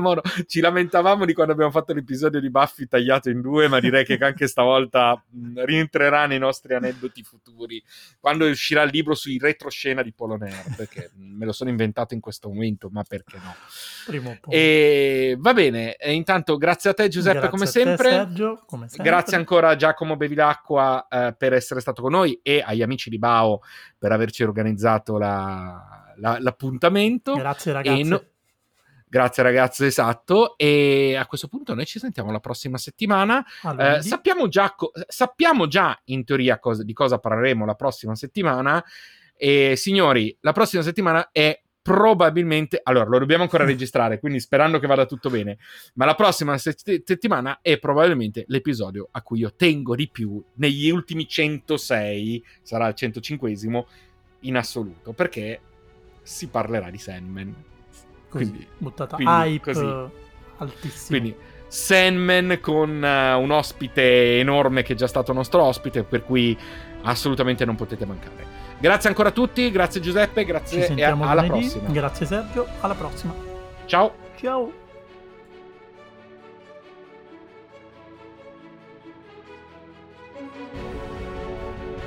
[0.00, 0.22] Modo...
[0.46, 4.18] Ci lamentavamo di quando abbiamo fatto l'episodio di Buffy tagliato in due, ma direi che
[4.20, 7.80] anche stavolta mh, rientrerà nei nostri aneddoti futuri
[8.18, 12.20] quando uscirà il libro sui retroscena di Polo Nerd, che me lo sono inventato in
[12.20, 13.54] questo momento, ma perché no?
[14.06, 14.54] Prima o poi.
[14.54, 18.08] E va bene, e intanto grazie a te Giuseppe grazie come sempre.
[18.08, 19.10] Te, Sergio, come sempre.
[19.10, 23.18] Grazie ancora a Giacomo Bevilacqua eh, per essere stato con noi e agli amici di
[23.18, 23.60] Bao
[23.98, 27.34] per averci organizzato la, la, l'appuntamento.
[27.34, 28.02] Grazie ragazzi.
[28.02, 28.24] No...
[29.08, 30.58] Grazie ragazzi, esatto.
[30.58, 33.44] E a questo punto noi ci sentiamo la prossima settimana.
[33.78, 38.84] Eh, sappiamo, già co- sappiamo già in teoria cosa, di cosa parleremo la prossima settimana.
[39.36, 44.88] E signori, la prossima settimana è probabilmente, allora lo dobbiamo ancora registrare, quindi sperando che
[44.88, 45.58] vada tutto bene,
[45.94, 50.90] ma la prossima sett- settimana è probabilmente l'episodio a cui io tengo di più negli
[50.90, 53.54] ultimi 106, sarà il 105
[54.40, 55.60] in assoluto, perché
[56.22, 57.54] si parlerà di Sandman.
[58.28, 60.10] Così, quindi, buttata quindi, hype così.
[60.56, 61.18] altissimo.
[61.20, 61.36] Quindi
[61.68, 66.58] Sandman con uh, un ospite enorme che è già stato nostro ospite, per cui
[67.02, 68.55] assolutamente non potete mancare.
[68.86, 71.48] Grazie ancora a tutti, grazie Giuseppe, grazie e alla lunedì.
[71.48, 71.88] prossima.
[71.88, 73.34] Grazie Sergio, alla prossima.
[73.86, 74.12] Ciao.
[74.36, 74.72] Ciao.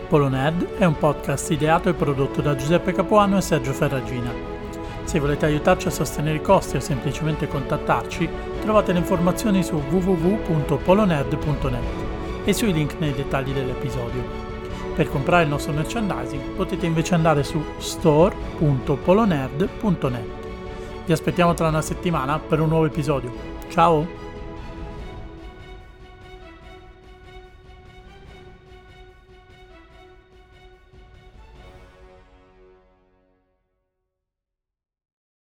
[0.07, 4.31] Polonerd è un podcast ideato e prodotto da Giuseppe Capuano e Sergio Ferragina.
[5.03, 8.30] Se volete aiutarci a sostenere i costi o semplicemente contattarci,
[8.61, 14.48] trovate le informazioni su www.polonerd.net e sui link nei dettagli dell'episodio.
[14.99, 20.26] Per comprare il nostro merchandising potete invece andare su store.polonerd.net.
[21.05, 23.31] Vi aspettiamo tra una settimana per un nuovo episodio.
[23.69, 24.28] Ciao!